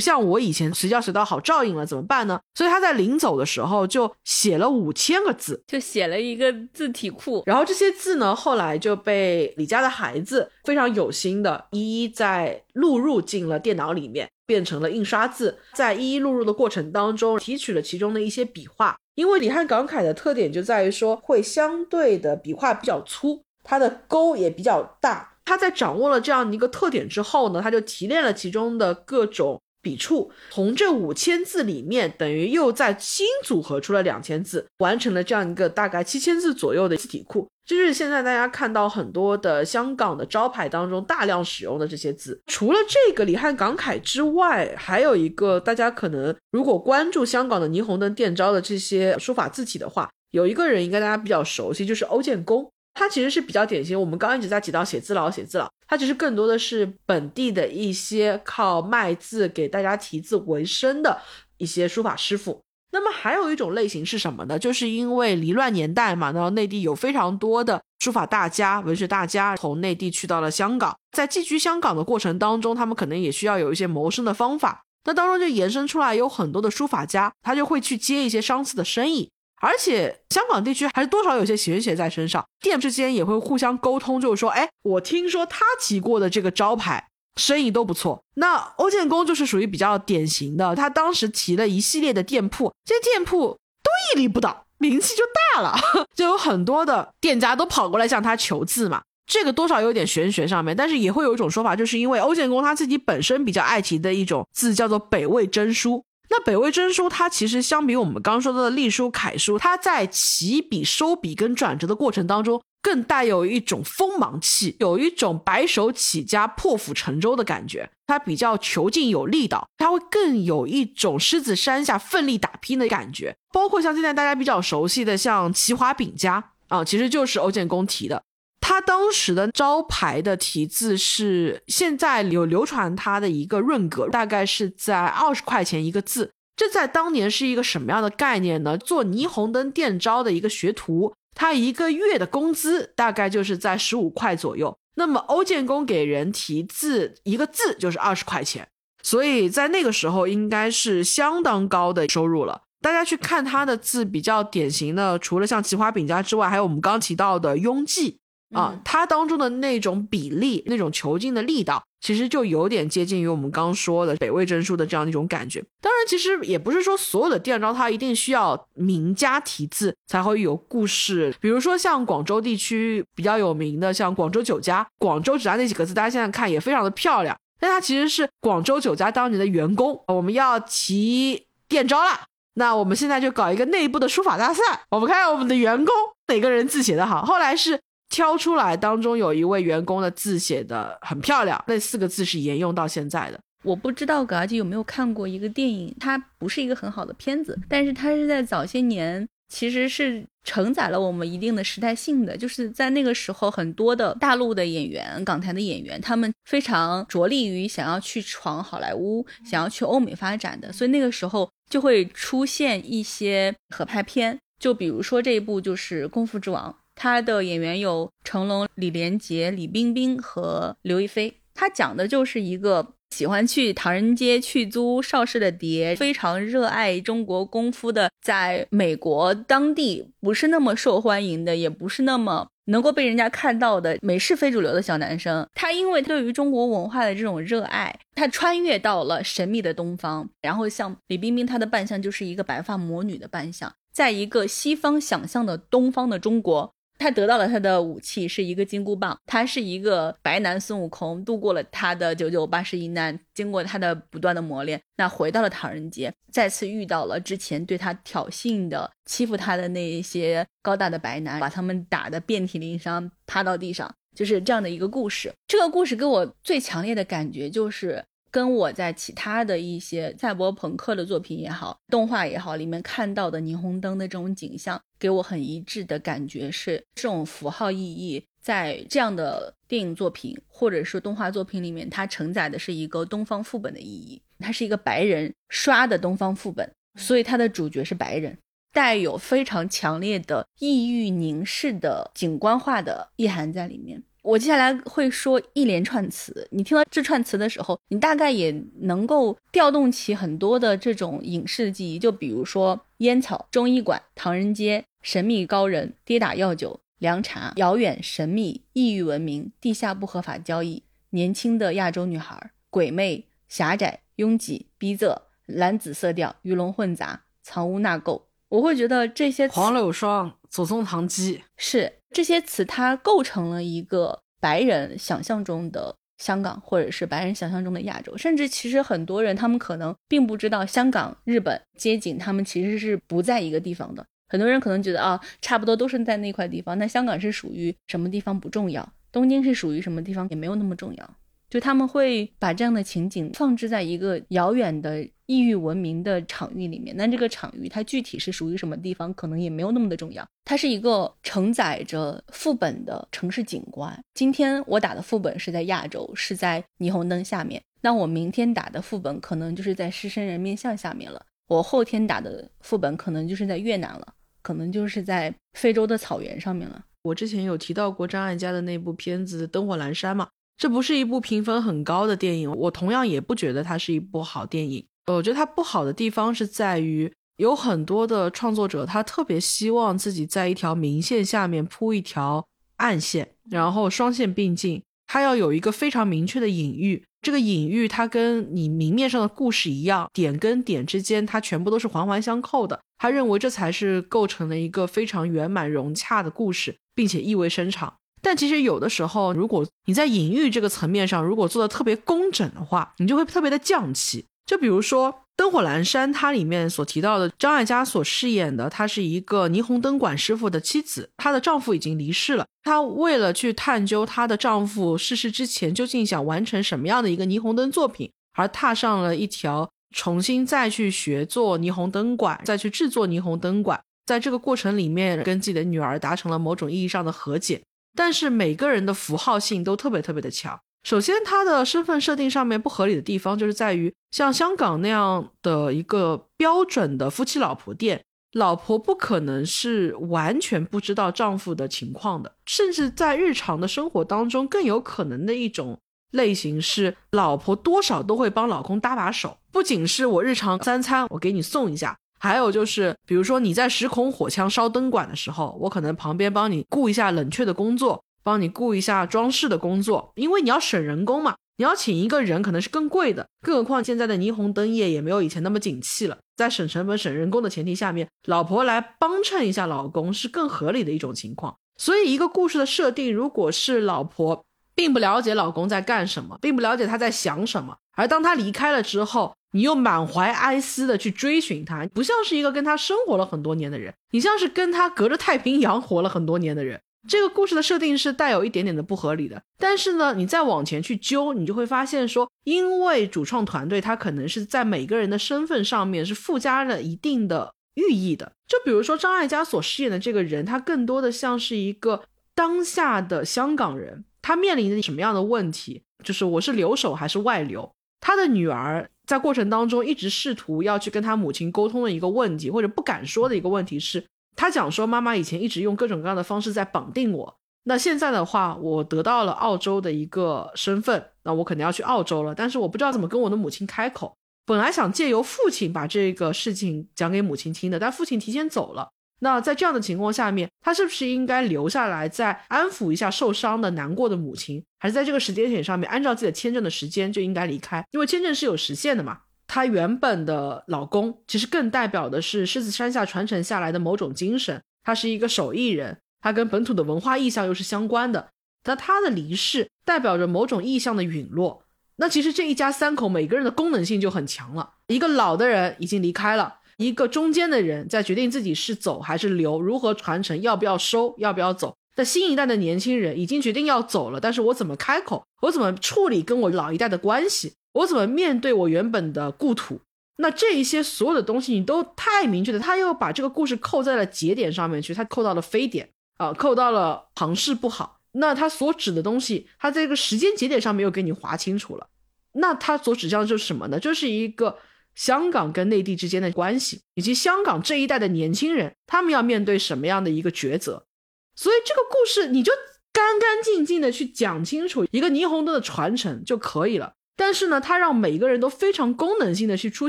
[0.00, 2.40] 像我以前随叫随到好照应了，怎么办呢？
[2.54, 7.42] 所以他在临走的时候就写了五千个字，就写了一个字体库。
[7.46, 14.28] 然后这些字呢，后来就被李家的孩子非常有心的一一在录入进了电脑里面。
[14.46, 18.94] 变成了印刷字，在一一录入的过程当中，提取了其中的一些笔画。
[19.14, 25.32] 因为李汉港楷的特点就在于说，会相对的笔画比较粗，它的勾也比较大。
[25.46, 37.46] 他在掌握了这样一个特点之后呢，他就提炼了其中的各种笔触，从这五千字里面，等于又在新组合出了两千字，完成了这样一个大概七千字左右的字体库。
[37.66, 52.70] 就是现在大家看到很多的香港的招牌当中大量使用的这些字，除了这个李汉港楷之外，还有一个大家可能如果关注香港的霓虹灯电招的这些书法字体的话，有一个人应该大家比较熟悉，就是欧建功。
[52.94, 54.00] 它其实是比较典型。
[54.00, 61.20] 我们刚一直在提到写字佬，写字佬，它其实更多的是本地的一些靠卖字给大家题字为生的
[61.58, 62.62] 一些书法师傅。
[62.92, 64.56] 那么还有一种类型是什么呢？
[64.56, 74.84] 就是因为离乱年代嘛，然后内地有非常多的书法大家、文学大家从内地去到了香港，在寄居香港的过程当中，他们可能也需要有一些谋生的方法。
[75.06, 79.28] 那当中就延伸出来有很多的书法家，他就会去接一些商次的生意，
[79.64, 87.08] 而且香港地区还是多少有些玄学在身上，店之间也会互相沟通，就是说，哎，我听说他提过的这个招牌。
[87.36, 90.76] 生意都不错，那欧建工就是属于比较典型的。
[90.76, 95.76] 他当时提了一系列的店铺，这些店铺都屹立不倒，名气就大了，
[96.14, 99.02] 就有很多的店家都跑过来向他求字嘛。
[99.26, 106.04] 这个多少有点玄学上面，但是也会有一种说法，就是因为欧建工他自己本身比较爱提的一种字叫做北魏真书。
[106.30, 112.60] 那北魏真书它其实相比我们刚说到的隶书、楷书，它在起笔、收笔跟转折的过程当中。
[112.84, 117.88] 更带有一种锋芒气，有一种白手起家、破釜沉舟的感觉。
[118.06, 123.34] 它比较遒劲有力道，它会更有一种狮子山下奋力打拼的感觉。
[123.54, 128.22] 包括像现在大家比较熟悉的，像齐华饼家啊，其实就是欧建功题的。
[128.66, 136.30] 他当时的招牌的题字是现在有流传他的一个润格，大概是在二十块钱一个字。
[136.56, 138.78] 这在当年是一个什么样的概念呢？
[138.78, 141.12] 做霓虹灯店招的一个学徒。
[141.34, 148.66] 他一个月的工资大概就是在十五块左右，那么欧建功给人题字一个字就是二十块钱，
[149.02, 152.62] 所以在那个时候应该是相当高的收入了。
[152.80, 158.16] 大家去看他的字，比较典型的，除了像奇花饼家之外，还有我们刚提到的雍记。
[158.52, 165.60] 啊，它当中的那种比例、那种遒劲的力道，其实就有点接近于我们刚说的北魏真书的这样一种感觉。
[165.80, 171.34] 当然，其实也不是说所有的店招它一定需要名家题字才会有故事。
[171.40, 177.36] 比如说像广州地区比较有名的，像广州酒家，广州酒家那几个字，大家现在看也非常的漂亮。
[177.58, 180.00] 但它其实是广州酒家当年的员工。
[180.08, 182.20] 我们要提店招了，
[182.54, 185.92] 那我们现在就搞一个内部的书法大赛，我们看看我们的员工
[186.28, 187.24] 哪个人字写得好。
[187.24, 187.80] 后来是。
[188.10, 193.38] 挑出来当中有一位员工的字写的很漂亮，那四个字是沿用到现在的。
[193.64, 202.36] 我不知道葛阿吉有没有看过一个电影，它不是一个很好的片子，但是它是在早些年，其实是承载了我们一定的时代性的。
[202.36, 216.70] 就是在那个时候，很多的大陆的演员、港台的演员，他们非常着力于想要去闯好莱坞，想要去欧美发展的，所以那个时候就会出现一些合拍片，就比如说这一部就是《功夫之王》。
[216.94, 221.34] 他的演员有成龙、李连杰、李冰冰和刘亦菲。
[221.54, 235.48] 他讲的就是一个喜欢去唐人街去租邵氏的碟，非常热爱中国功夫的，在美国当地不是那么受欢迎的，也不是那么能够被人家看到的美式非主流的小男生。
[235.54, 240.28] 他因为对于中国文化的这种热爱，他穿越到了神秘的东方。
[240.42, 246.73] 然后像李冰冰，她的扮相就是一个白发魔女的扮相，在一个西方想象的东方的中国。
[247.04, 265.30] 他得到了他的武器是一个金箍棒，他是一个白男孙悟空，度过了他的九九八十一难，经过他的不断的磨练，那回到了唐人街，再次遇到了之前对他挑衅的、欺负他的那一些高大的白男，把他们打得遍体鳞伤，趴到地上，就是这样的一个故事。
[265.46, 268.02] 这个故事给我最强烈的感觉就是。
[268.34, 284.20] 跟我在其他的一些赛博朋克的作品也好，动画也好，里面看到的霓虹灯的这种景象，给我很一致的感觉是，这种符号意义在这样的电影作品或者是动画作品里面，它承载的是一个东方副本的意义。
[284.40, 286.68] 它是一个白人刷的东方副本，
[286.98, 288.36] 所以它的主角是白人，
[288.72, 294.02] 带有非常强烈的异域凝视的景观化的意涵在里面。
[294.24, 298.50] 我接下来会说一连串词，你听到这串词的时候，你大概也
[298.80, 301.98] 能够调动起很多的这种影视记忆。
[301.98, 315.14] 就比如说烟草、中医馆、唐人街、神秘高人、跌打药酒、凉茶、遥远神秘异域文明、地下不合法交易、年轻的亚洲女孩、鬼魅、狭窄、拥挤、逼仄、
[315.44, 318.22] 蓝紫色调、鱼龙混杂、藏污纳垢。
[318.48, 321.98] 我会觉得这些黄柳霜、左宗棠鸡是。
[322.14, 334.06] 这些词它构成了一个白人想象中的香港，或者是白人想象中的亚洲，甚至其实很多人他们可能并不知道香港、日本、街景他们其实是不在一个地方的。
[334.28, 341.16] 很多人可能觉得啊，差不多都是在那块地方，那香港是属于什么地方不重要，东京是属于什么地方也没有那么重要。
[341.50, 346.96] 就他们会把这样的情景放置在一个遥远的异域文明的场域里面。
[346.96, 350.26] 那这个场域它具体是属于什么地方，可能也没有那么的重要。
[350.44, 353.98] 它是一个承载着副本的城市景观。
[354.14, 357.62] 今天我打的副本是在亚洲，是在霓虹灯下面。
[357.80, 361.24] 那我明天打的副本可能就是在狮身人面像下面了。
[361.48, 366.82] 我后天打的副本可能就是在越南了，可能就是在非洲的草原上面了。
[367.02, 374.86] 我之前有提到过张艾嘉的那部片子《灯火阑珊》嘛，这不是一部评分很高的电影，我同样也不觉得它是一部好电影。
[375.06, 382.46] 我觉得它不好的地方是在于，有很多的创作者他特别希望自己在一条明线下面铺一条
[382.76, 387.04] 暗线，然后双线并进，他要有一个非常明确的隐喻。
[387.20, 392.78] 这个隐喻它跟你明面上的故事一样，点跟点之间它全部都是环环相扣的。
[392.98, 397.94] 他认为这才是构成了一个非常圆满融洽的故事，并且意味深长。
[398.20, 404.26] 但其实有的时候，如果你在隐喻这个层面上如果做的特别工整的话，你就会特别的匠气。
[404.46, 412.46] 就比如说《灯火阑珊》，它里面所提到的张艾嘉所饰演的，她是一个霓虹灯管师傅的妻子，她的丈夫已经离世了。
[412.62, 423.80] 她为了去探究她的丈夫逝世之前究竟想完成什么样的一个霓虹灯作品，而踏上了一条重新再去学做霓虹灯管，再去制作霓虹灯管。
[424.06, 427.62] 在这个过程里面，跟自己的女儿达成了某种意义上的和解。
[427.96, 430.60] 但是每个人的符号性都特别特别的强。
[430.84, 445.78] 首先，他的身份设定上面不合理的地方，就是在于像香港那样的一个标准的夫妻老婆店，老婆不可能是完全不知道丈夫的情况的，甚至在日常的生活当中，更有可能的一种
[446.10, 458.04] 类型是，老婆多少都会帮老公搭把手，不仅是我日常三餐我给你送一下，还有就是，比如说你在时空火枪烧灯管的时候，我可能旁边帮你顾一下冷却的工作。
[458.24, 471.54] 帮你顾一下装饰的工作，因为你要省人工嘛，你要请一个人可能是更贵的，更何况现在的霓虹灯业也没有以前那么景气了，在省成本、省人工的前提下面，老婆来帮衬一下老公是更合理的一种情况。
[471.76, 474.44] 所以，一个故事的设定，如果是老婆
[474.74, 486.80] 并不了解老公在干什么，并不了解他在想什么，而当他离开了之后，你又满怀哀思的去追寻他，不像是一个跟他生活了很多年的人，你像是跟他隔着太平洋活了很多年的人。
[487.06, 498.32] 这个故事的设定是带有一点点的不合理的，但是呢，你再往前去揪，你就会发现说，因为主创团队他可能是在每个人的身份上面是附加了一定的寓意的。
[498.48, 502.02] 就比如说张艾嘉所饰演的这个人，他更多的像是一个
[502.34, 505.82] 当下的香港人，他面临着什么样的问题？
[506.02, 507.70] 就是我是留守还是外流？
[508.00, 514.04] 他的女儿在过程当中一直试图要去跟他母亲沟通的一个问题，或者不敢说的一个问题是。
[514.36, 517.36] 他讲说，妈妈以前一直用各种各样的方式在绑定我。
[517.64, 522.34] 那现在的话，我得到了澳洲的一个身份，那我肯定要去澳洲了。
[522.34, 524.14] 但是我不知道怎么跟我的母亲开口。
[524.44, 528.90] 本来想借由父亲把这个事情讲给母亲听的，但父亲提前走了。
[529.20, 537.82] 那在这样的情况下面，他是不是应该留下来再安抚一下受伤的、难过的母亲，还是在这个时间点上面，按照自己的签证的时间就应该离开？
[537.92, 539.20] 因为签证是有时限的嘛。
[539.54, 548.30] 她原本的老公其实更代表的是狮子山下传承下来的某种精神，他是一个手艺人，他跟本土的文化意象又是相关的。
[548.64, 551.62] 那他的离世代表着某种意象的陨落。
[551.94, 554.72] 那其实这一家三口每个人的功能性就很强了。
[554.88, 561.76] 一个老的人已经离开了，一个中间的人在决定自己是走还是留，如何传承，要不要收，要不要走。
[561.94, 567.54] 那新一代的年轻人已经决定要走了，但是我怎么开口，我怎么处理跟我老一代的关系？
[567.74, 569.80] 我怎么面对我原本的故土？
[570.16, 577.98] 那这一些所有的东西，你都太明确的，他又把这个故事扣在了节点上面去，他扣到了非典啊，扣到了庞氏不好。
[578.12, 581.88] 那他所指的东西，他在这个时间节点上面又给你划清楚了。
[582.34, 583.80] 那他所指向的就是什么呢？
[583.80, 584.56] 就是一个
[584.94, 590.86] 香港跟内地之间的关系，以及香港这一代的年轻人，他们要面对什么样的一个抉择。
[591.34, 592.52] 所以这个故事你就
[592.92, 596.94] 干干净净的去讲清楚一个霓虹灯的传承就可以了。
[597.16, 599.88] 但是呢，他让每一个人都非常功能性的去出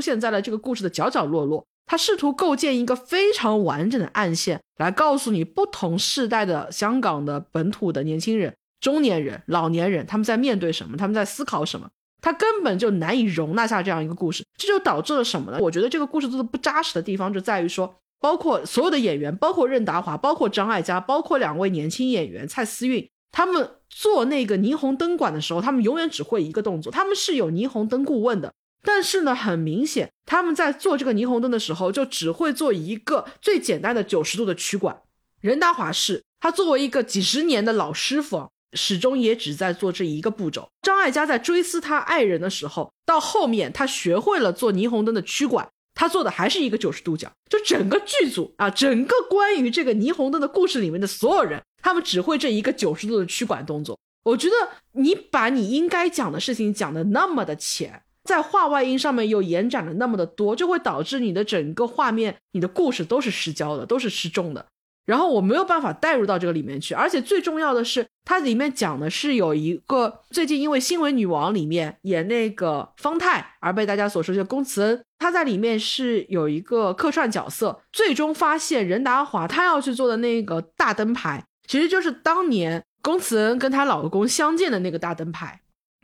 [0.00, 1.64] 现在了这个故事的角角落落。
[1.88, 11.88] 他试图构建一个非常完整的暗线，来告诉你不同世代的香港的本土的年轻人、中年人、老年人他们在面对什么，他们在思考什么。
[12.20, 15.58] 他根本就难以容纳下这样一个故事，这就导致了什么呢？
[15.60, 23.08] 我觉得这个故事做的不扎实的地方就在于说，包括所有的演员，包括任达华，包括张艾嘉，包括两位年轻演员蔡思韵。
[23.36, 26.90] 他们做那个霓虹灯管的时候，他们永远只会一个动作。
[26.90, 35.02] 他们是有霓虹灯顾问的，但是呢，很明显，他们在做这个霓虹灯的时候，就只会做一个最简单的九十度的曲管。
[35.42, 40.70] 任达华是他作为一个几十年的老师傅，始终也只在做这一个步骤。
[40.80, 47.28] 张艾嘉在追思他爱人的时候，到后面他学会了做霓虹灯的曲管，他做的还是一个九十度角。
[47.50, 53.98] 就整个剧组啊，整个关于这个霓虹灯的故事里面的所有人，他们只会这一个九十度的曲管动作。
[54.22, 54.54] 我觉得
[54.92, 64.66] 你把你应该讲的事情讲的那么的浅，在画外音上面又延展了那么的多，就会导致你的整个画面、你的故事都是失焦的，都是失重的。
[65.06, 85.60] 然后我没有办法带入到这个里面去，而且最重要的是，它里面讲的是有一个最近因为《新闻女王》里面演那个方太而被大家所熟悉的龚慈恩，他在里面是有一个客串角色，最终发现任达华他要去做的那个大灯牌，其实就是当年龚慈恩跟她老公相见的那个大灯牌。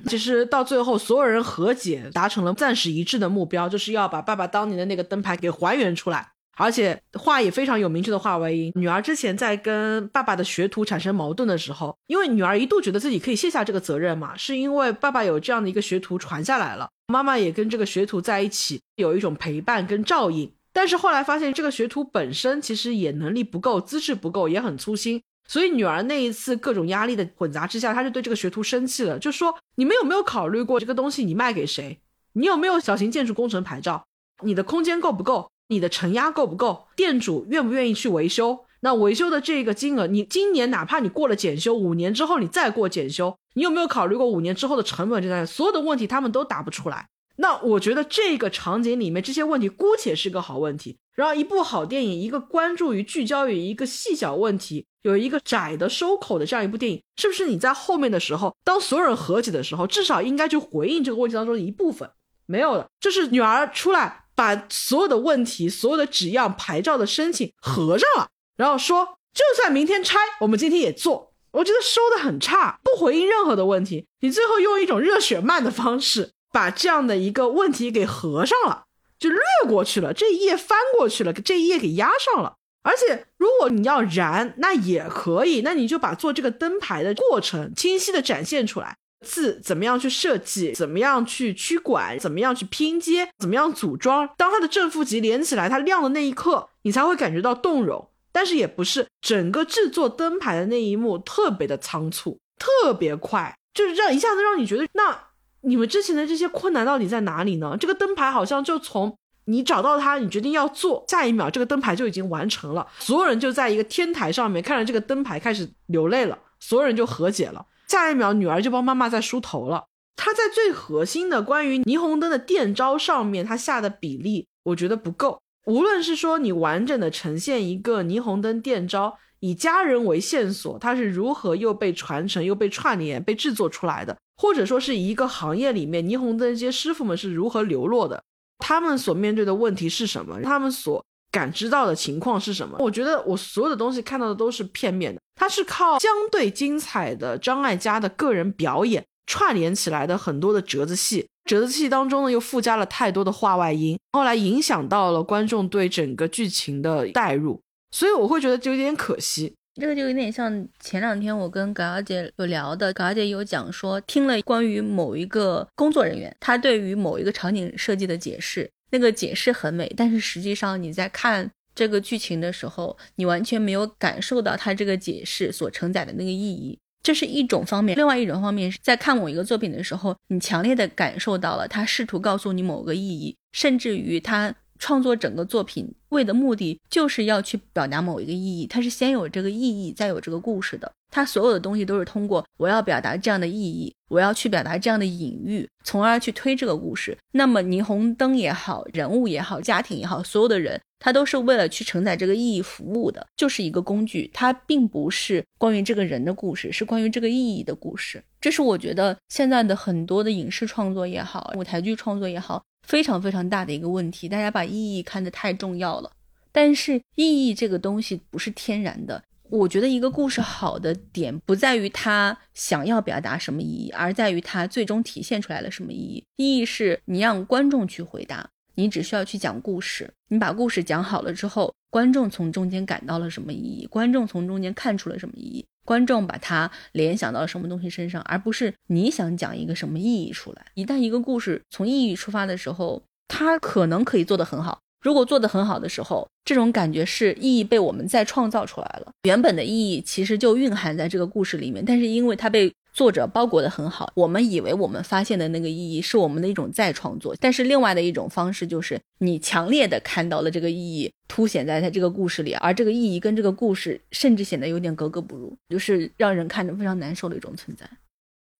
[0.07, 6.32] 其实到最后，所有人和解，达成了暂时一致的目标，就是要把爸爸当年的那个灯牌给还原出来。
[6.57, 8.71] 而且话也非常有明确的话外音。
[8.75, 20.53] 女儿之前在跟爸爸的学徒产生矛盾的时候，因为女儿一度觉得自己可以卸下这个责任嘛，是因为爸爸有这样的一个学徒传下来了，妈妈也跟这个学徒在一起，有一种陪伴跟照应。
[20.75, 25.23] 但是后来发现这个学徒本身其实也能力不够，资质不够，也很粗心。
[25.49, 31.99] 所以女儿那一次各种压力的混杂之下，她就对这个学徒生气了，就说：“你们有没有考虑过这个东西你卖给谁？
[32.35, 34.05] 你有没有小型建筑工程牌照？
[34.43, 36.87] 你的空间够不够？”你的承压够不够？
[36.95, 38.61] 店主愿不愿意去维修？
[38.81, 45.23] 那维修的这个金额，你今年哪怕你过了检修，五年之后你再过检修，你有没有考虑过五年之后的成本？
[45.23, 47.09] 这些所有的问题他们都答不出来。
[47.37, 50.99] 那我觉得这个场景里面这些问题姑且是个好问题。
[51.15, 62.11] 然后一部好电影，一个关注于聚焦于一个细小问题，有一个窄的收口的这样一部电影，是不是你在后面的时候，当所有人和解的时候，至少应该去回应这个问题当中的一部分？
[62.47, 64.22] 没有的，就是女儿出来。
[64.43, 71.33] 把所有的问题、所有的纸样、牌照的申请合上了，然后说，就算明天拆，我们今天也做。
[71.53, 74.09] 我觉得收的很差，不回应任何的问题。
[74.19, 78.87] 你最后用一种热血漫的方式，把这样的一个问题给合上了，
[79.17, 82.57] 就略过去了，这一页翻过去了，这一页给压上了。
[82.83, 88.97] 而且，如果你要燃，那也可以，那你就把做这个灯牌的过程清晰的展现出来。
[89.23, 90.73] 字怎么样去设计？
[90.73, 92.19] 怎么样去驱管？
[92.19, 93.29] 怎么样去拼接？
[93.39, 94.29] 怎么样组装？
[94.37, 98.09] 当它的正负极连起来，它亮的那一刻，你才会感觉到动容。
[98.35, 105.19] 但是也不是整个制作灯牌的那一幕特别的仓促，特别快，就是让一下子让你觉得，那
[105.61, 107.77] 你们之前的这些困难到底在哪里呢？
[107.79, 117.67] 这个灯牌好像就从你找到它，你决定要做，下一秒这个灯牌就已经完成了，所有人就在一个天台上面看着这个灯牌开始流泪了，所有人就和解了。
[117.93, 119.85] 下一秒，女儿就帮妈妈在梳头了。
[120.17, 125.43] 她在最核心的关于霓虹灯的电招上面，她下的比例我觉得不够。
[125.67, 138.25] 无论是说你完整的呈现一个霓虹灯电招，以家人为线索，它是如何又被传承又被串联被制作出来的，或者说是一个行业里面霓虹灯这些师傅们是如何流落的，
[138.57, 141.05] 他们所面对的问题是什么，他们所。
[141.33, 142.77] 感知到的情况是什么？
[142.79, 157.59] 我觉得我所有的东西看到的都是片面的，它是靠相对精彩的张艾嘉的个人表演串联起来的很多的折子戏，折子戏当中呢又附加了太多的话外音，后来影响到了观众对整个剧情的代入，
[157.91, 159.55] 所以我会觉得就有点可惜。
[159.81, 168.71] 这个就有点像前两天我跟葛小姐有聊的，葛小姐有讲说听了关于某一个工作人员他对于某一个场景设计的解释。
[168.93, 177.97] 那个解释很美，但是实际上你在看这个剧情的时候，你完全没有感受到它这个解释所承载的那个意义，这是一种方面。
[177.97, 190.91] 另外一种方面是在看某一个作品的时候，你强烈的感受到了他试图告诉你某个意义，甚至于他创作整个作品为的目的就是要去表达某一个意义，他是先有这个意义，再有这个故事的。
[191.09, 197.17] 他所有的东西都是通过我要表达这样的意义，我要去表达这样的隐喻，从而去推这个故事。
[197.31, 204.29] 那么霓虹灯也好，人物也好，家庭也好，所有的人，他都是为了去承载这个意义服务的，就是一个工具。
[204.35, 208.21] 它并不是关于这个人的故事，是关于这个意义的故事。
[208.41, 214.29] 这是我觉得现在的很多的影视创作也好，舞台剧创作也好，非常非常大的一个问题。
[214.29, 216.11] 大家把意义看得太重要了，
[216.51, 219.23] 但是意义这个东西不是天然的。
[219.51, 226.25] 我觉得一个故事好的点不在于它想要表达什么意义，而在于它最终体现出来了什么意义。
[226.37, 240.65] 意义是你让观众去回答，你只需要去讲故事，你把故事讲好了之后，观众从中间感到了什么意义，观众从中间看出了什么意义，观众把它联想到了什么东西身上，而不是你想讲一个什么意义出来。
[240.75, 244.79] 一旦一个故事从意义出发的时候，它可能可以做得很好。
[245.03, 249.11] 如果做得很好的时候，这种感觉是意义被我们再创造出来了。
[249.25, 257.35] 原本的意义其实就蕴含在这个故事里面，但是因为它被作者包裹得很好，我们以为我们发现的那个意义是我们的一种再创作。
[257.41, 267.89] 但是另外的一种方式就是你强烈的看到了这个意义凸显在它这个故事里，而这个意义跟这个故事甚至显得有点格格不入，就是让人看着非常难受的一种存在。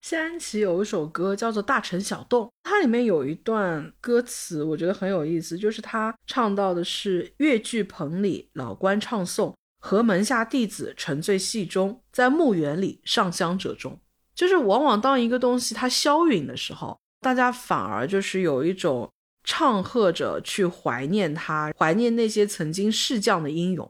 [0.01, 13.97] 谢安琪有一首歌叫做《大城小洞》，它里面有一段歌词，我觉得很有意思，就是他唱到的是“越剧棚里老官唱诵，和门下弟子沉醉戏中，在墓园里上香者中”。
[14.35, 19.09] 就是往往当一个东西它消陨的时候，大家反而就是有一种
[19.43, 23.89] 唱和着去怀念它，怀念那些曾经逝将的英勇。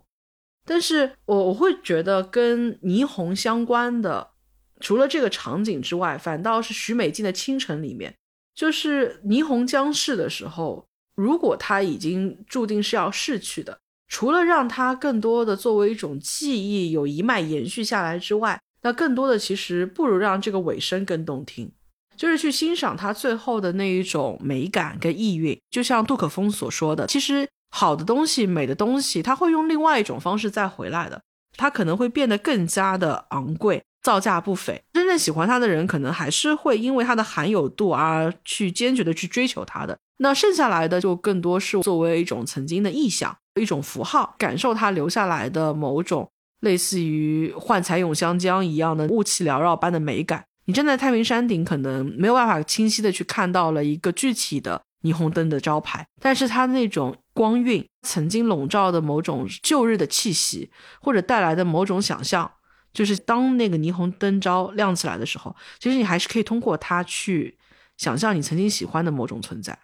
[0.65, 4.32] 但是我我会觉得跟霓虹相关的。
[4.80, 8.14] 除了这个场景之外，反倒是许美静的《倾城》里面，
[8.53, 13.80] 就是霓虹将逝的时候，如果他已经注定是要逝去的，
[14.10, 21.72] 除了让他更多的作为一种记忆有一脉延续下来之外，那更多的其实不如让这个尾声更动听，
[22.16, 25.60] 就是去欣赏他最后的那一种美感跟意蕴。
[25.72, 31.20] 就像杜可风所说的，其实好的东西、美的东西，它会用另外一种方式再回来的，
[31.58, 33.82] 它可能会变得更加的昂贵。
[34.04, 39.98] 造价不菲，真正喜欢它的人，可能还是会因为它的含有度而去坚决的去追求它的。
[40.18, 46.30] 那剩下来的就更多是作为一种曾经的意象，一种符号，感受它留下来的某种
[46.64, 50.44] 类似于幻彩永香江一样的雾气缭绕般的美感。
[50.65, 60.72] 你站在太平山顶，可能没有办法清晰的去看到了一个具体的霓虹灯的招牌，但是它那种光晕，曾经笼罩的某种旧日的气息，
[61.02, 62.49] 或者带来的某种想象。
[62.94, 67.57] 就是当那个霓虹灯招亮起来的时候，其实你还是可以通过它去
[67.98, 69.77] 想象你曾经喜欢的某种存在。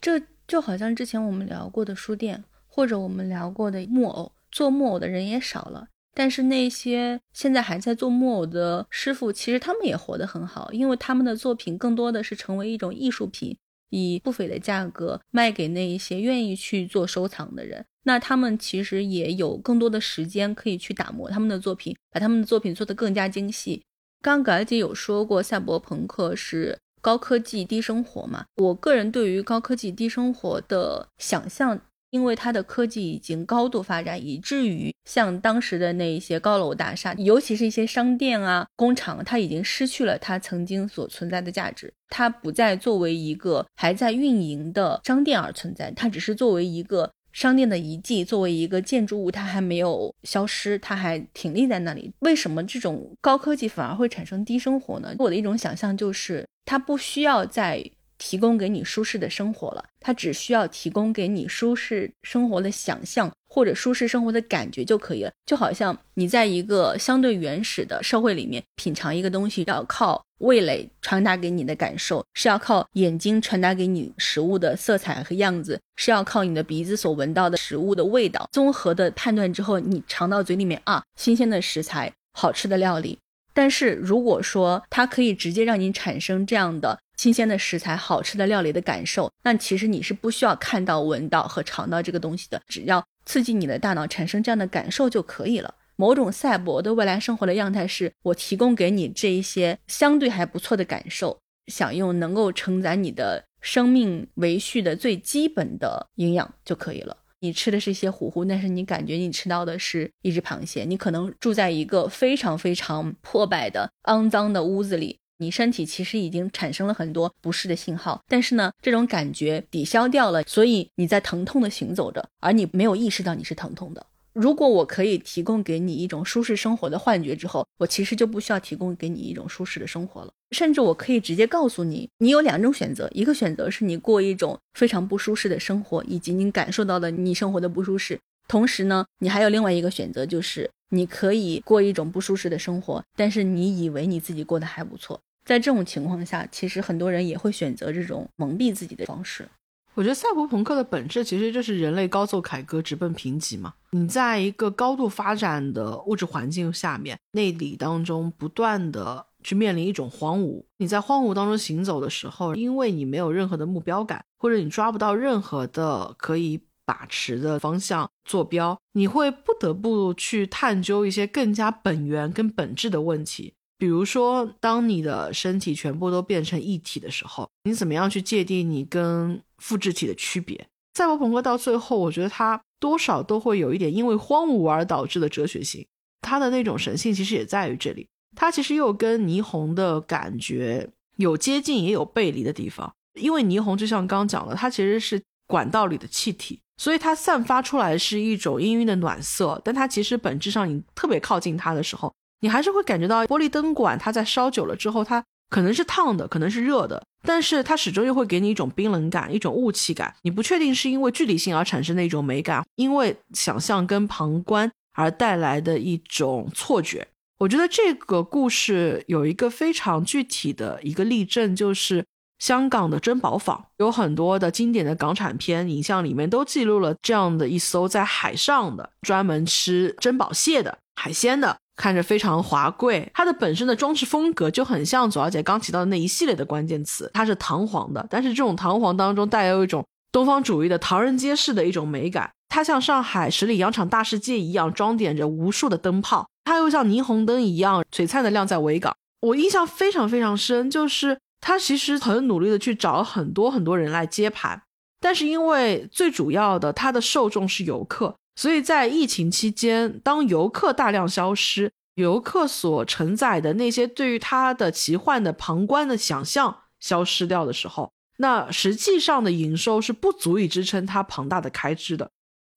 [0.00, 5.88] 这就好像之前我们聊过的书店，或者我们聊过的木偶，做木偶的人也少了。
[6.14, 13.56] 但是那些现在还在做木偶的师傅，其实他们也活得很好，因为他们的作品更多的是成为一种艺术品，
[13.90, 17.84] 以不菲的价格卖给那一些愿意去做收藏的人。
[18.04, 23.82] 那他们其实也有更多的时间可以去打磨他们的作品，把他们的作品做得更加精细。
[24.22, 28.44] 刚刚姐有说过，赛博朋克是高科技低生活嘛？
[28.56, 31.80] 我个人对于高科技低生活的想象，
[32.10, 41.92] 因为它的科技已经高度发展，以至于像当时的那一些高楼大厦，尤其是一些商店啊、工厂，它已经失去了它曾经所存在的价值。
[42.08, 47.10] 它不再作为一个还在运营的商店而存在，它只是作为一个。
[47.32, 52.12] 商店的遗迹作为一个建筑物，它还没有消失，它还挺立在那里。
[52.18, 55.14] 为什么这种高科技反而会产生低生活呢？
[55.16, 57.88] 我的一种想象就是，它不需要在
[58.20, 63.28] 提供给你舒适的生活了，它只需要提供给你舒适生活的想象。
[63.52, 83.18] 或者舒适生活的感觉就可以了，就好像你在一个相对原始的社会里面品尝一个东西，要靠味蕾传达给你的感受，是要靠眼睛传达给你食物的色彩和样子，是要靠你的鼻子所闻到的食物的味道，综合的判断之后，你尝到嘴里面啊，新鲜的食材，好吃的料理。
[83.52, 93.04] 但是如果说它可以直接让你产生这样的新鲜的食材、好吃的料理的感受，那其实你是不需要看到、闻到和尝到这个东西的，只要。
[93.26, 95.72] 刺激你的大脑产生这样的感受就可以了。
[95.94, 107.16] 某种赛博的未来生活的样态是我提供给你这一些相对还不错的感受，享用能够承载你的生命维续的最基本的营养就可以了。
[107.40, 110.84] 你吃的是一些糊糊，但是你感觉你吃到的是一只螃蟹。
[110.84, 115.18] 你可能住在一个非常非常破败的、肮脏的屋子里。
[115.38, 124.04] 你身体其实已经产生了很多不适的信号，但是呢，这种感觉抵消掉了，所以你在疼痛的行走着，而你没有意识到你是疼痛的。
[124.32, 145.20] 如果我可以提供给你一种舒适生活的幻觉之后，我其实就不需要提供给你一种舒适的生活了，甚至我可以直接告诉你，你有两种选择，一个选择是你过一种非常不舒适的生活，以及你感受到的你生活的不舒适，同时呢，你还有另外一个选择，就是你可以过一种不舒适的生活，但是你以为你自己过得还不错。
[145.44, 149.48] 在这种情况下，其实很多人也会选择这种蒙蔽自己的方式。
[149.94, 153.74] 我觉得赛博朋克的本质其实就是人类高奏凯歌，直奔贫瘠嘛。
[153.90, 160.64] 你在一个高度发展的物质环境下面，内里当中不断的去面临一种荒芜。
[160.78, 173.54] 你在荒芜当中行走的时候，因为你没有任何的目标感，或者你抓不到任何的可以把持的方向坐标，你会不得不去探究一些更加本源跟本质的问题。
[173.80, 180.68] 比如说，当你的身体全部都变成一体的时候，你怎么样去界定你跟复制体的区别？
[180.92, 185.86] 赛博朋克到最后，我觉得它多少都会有一点因为荒芜而导致的哲学性，
[186.20, 188.06] 它的那种神性其实也在于这里。
[188.36, 210.14] 它其实又跟霓虹的感觉有接近也有背离的地方，因为霓虹就像刚讲的，它其实是管道里的气体，所以它散发出来是一种氤氲的暖色，但它其实本质上你特别靠近它的时候，你还是会感觉到玻璃灯管它在烧久了之后，它可能是烫的，可能是热的，但是它始终又会给你一种冰冷感，一种雾气感。
[210.22, 217.06] 你不确定是因为距离性而产生的一种美感，因为想象跟旁观而带来的一种错觉。
[217.38, 222.04] 我觉得这个故事有一个非常具体的一个例证，就是
[222.38, 233.10] 香港的珍宝坊，有很多的经典的港产片影像里面都记录了这样的一艘在海上的专门吃珍宝蟹的海鲜的，看着非常华贵。
[233.14, 239.82] 它的本身的装饰风格就很像左小姐刚提到的那一系列的关键词，它是堂皇的，但是这种堂皇当中带有一种
[240.12, 242.30] 东方主义的唐人街式的一种美感。
[242.50, 246.28] 它像上海十里洋场大世界一样装点着无数的灯泡。
[246.44, 254.60] 它又像霓虹灯一样璀璨的亮在维港，我印象非常非常深，就是他其实很努力的去找很多很多人来接盘，
[255.00, 272.10] 但是因为最主要的他的受众是游客，所以在疫情期间，当游客大量消失，游客所承载的那些对于他的奇幻的旁观的想象消失掉的时候，那实际上的营收是不足以支撑他庞大的开支的，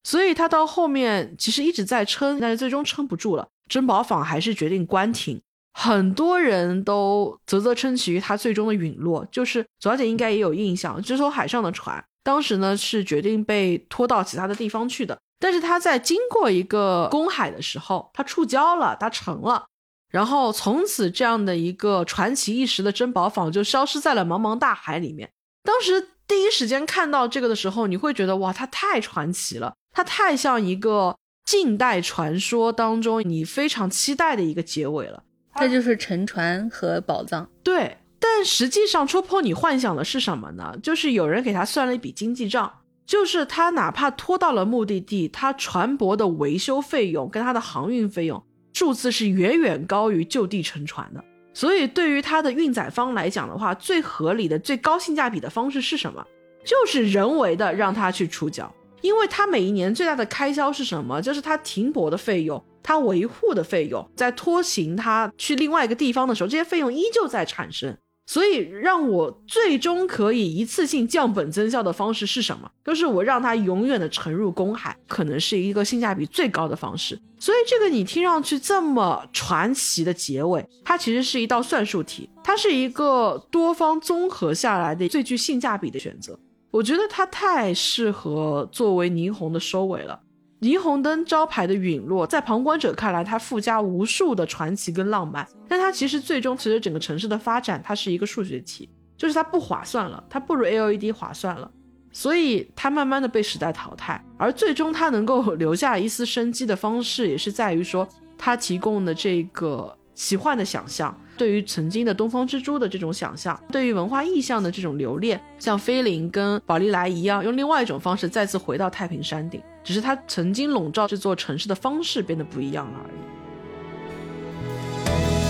[0.05, 3.45] 所以他到后面其实一直在撑，但是最终撑不住了。
[3.67, 5.41] 珍宝坊还是决定关停，
[5.73, 9.27] 很多人都啧啧称奇于它最终的陨落。
[9.29, 19.65] 就是左小姐应该也有印象，这艘海上的船当时呢是决定被拖到其他的地方去的，但是它在经过一个公海的时候，它触礁了，它沉了，
[20.09, 25.29] 然后从此这样的一个传奇一时的珍宝坊就消失在了茫茫大海里面。
[25.65, 31.17] 当时第一时间看到这个的时候，你会觉得哇，它太传奇了，它太像一个。
[31.45, 35.21] 近代传说当中，你非常期待的一个结尾了，
[35.57, 37.49] 这就是沉船和宝藏。
[37.61, 40.73] 对，但实际上戳破你幻想的是什么呢？
[40.81, 42.71] 就是有人给他算了一笔经济账，
[43.05, 48.41] 就是他哪怕拖到了目的地，他船舶的维修费用跟他的航运费用
[48.73, 51.23] 数字是远远高于就地沉船的。
[51.53, 56.25] 所以对于他的运载方来讲的话，最合理的、最高性价比的方式是什么？
[56.65, 58.73] 就是人为的让他去出脚。
[59.01, 61.21] 因为它每一年最大的开销是什么？
[61.21, 67.97] 就是它停泊的费用，它维护的费用，在拖行它去另外一个地方的时候，这些费用依旧在产生。
[68.25, 72.71] 所以，让我最终可以一次性降本增效的方式是什么？
[72.85, 77.19] 就是我让它永远的沉入公海，可能是一个性价比最高的方式。
[77.37, 86.39] 所以，这个你听上去这么传奇的结尾，它其实是一道算术题，它是一个多方综合下来的最具性价比的选择。
[86.71, 90.19] 我觉得它太适合作为霓虹的收尾了。
[90.63, 101.69] 霓虹灯招牌的陨落，在旁观者看来，它附加无数的传奇跟浪漫，但它其实最终随着整个城市的发展，它是一个数学题，就是它不划算了，它不如 LED 划算了，
[102.13, 104.23] 所以它慢慢的被时代淘汰。
[104.37, 108.07] 而最终它能够留下一丝生机的方式，也是在于说
[108.37, 111.13] 它提供的这个奇幻的想象。
[111.35, 123.13] 对于曾经的东方之珠的这种想象，对于文化意象的这种留恋，像菲林跟宝丽来一样，用另外一种方式再次回到太平山顶，只是它曾经笼罩这座城市的方式变得不一样了而已。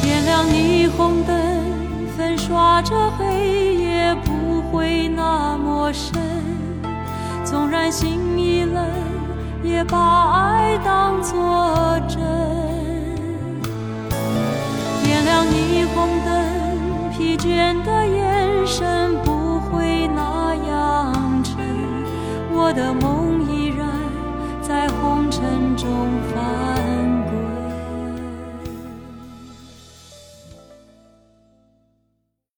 [0.06, 1.36] 点亮霓虹灯，
[2.16, 6.14] 粉刷着黑夜，不会那么深。
[7.44, 8.88] 纵然心已冷，
[9.64, 12.53] 也把爱当作真。
[15.24, 21.56] 亮霓虹灯，疲倦的眼神不会那样沉。
[22.52, 23.88] 我的梦依然
[24.62, 25.88] 在红尘中
[26.34, 27.13] 翻。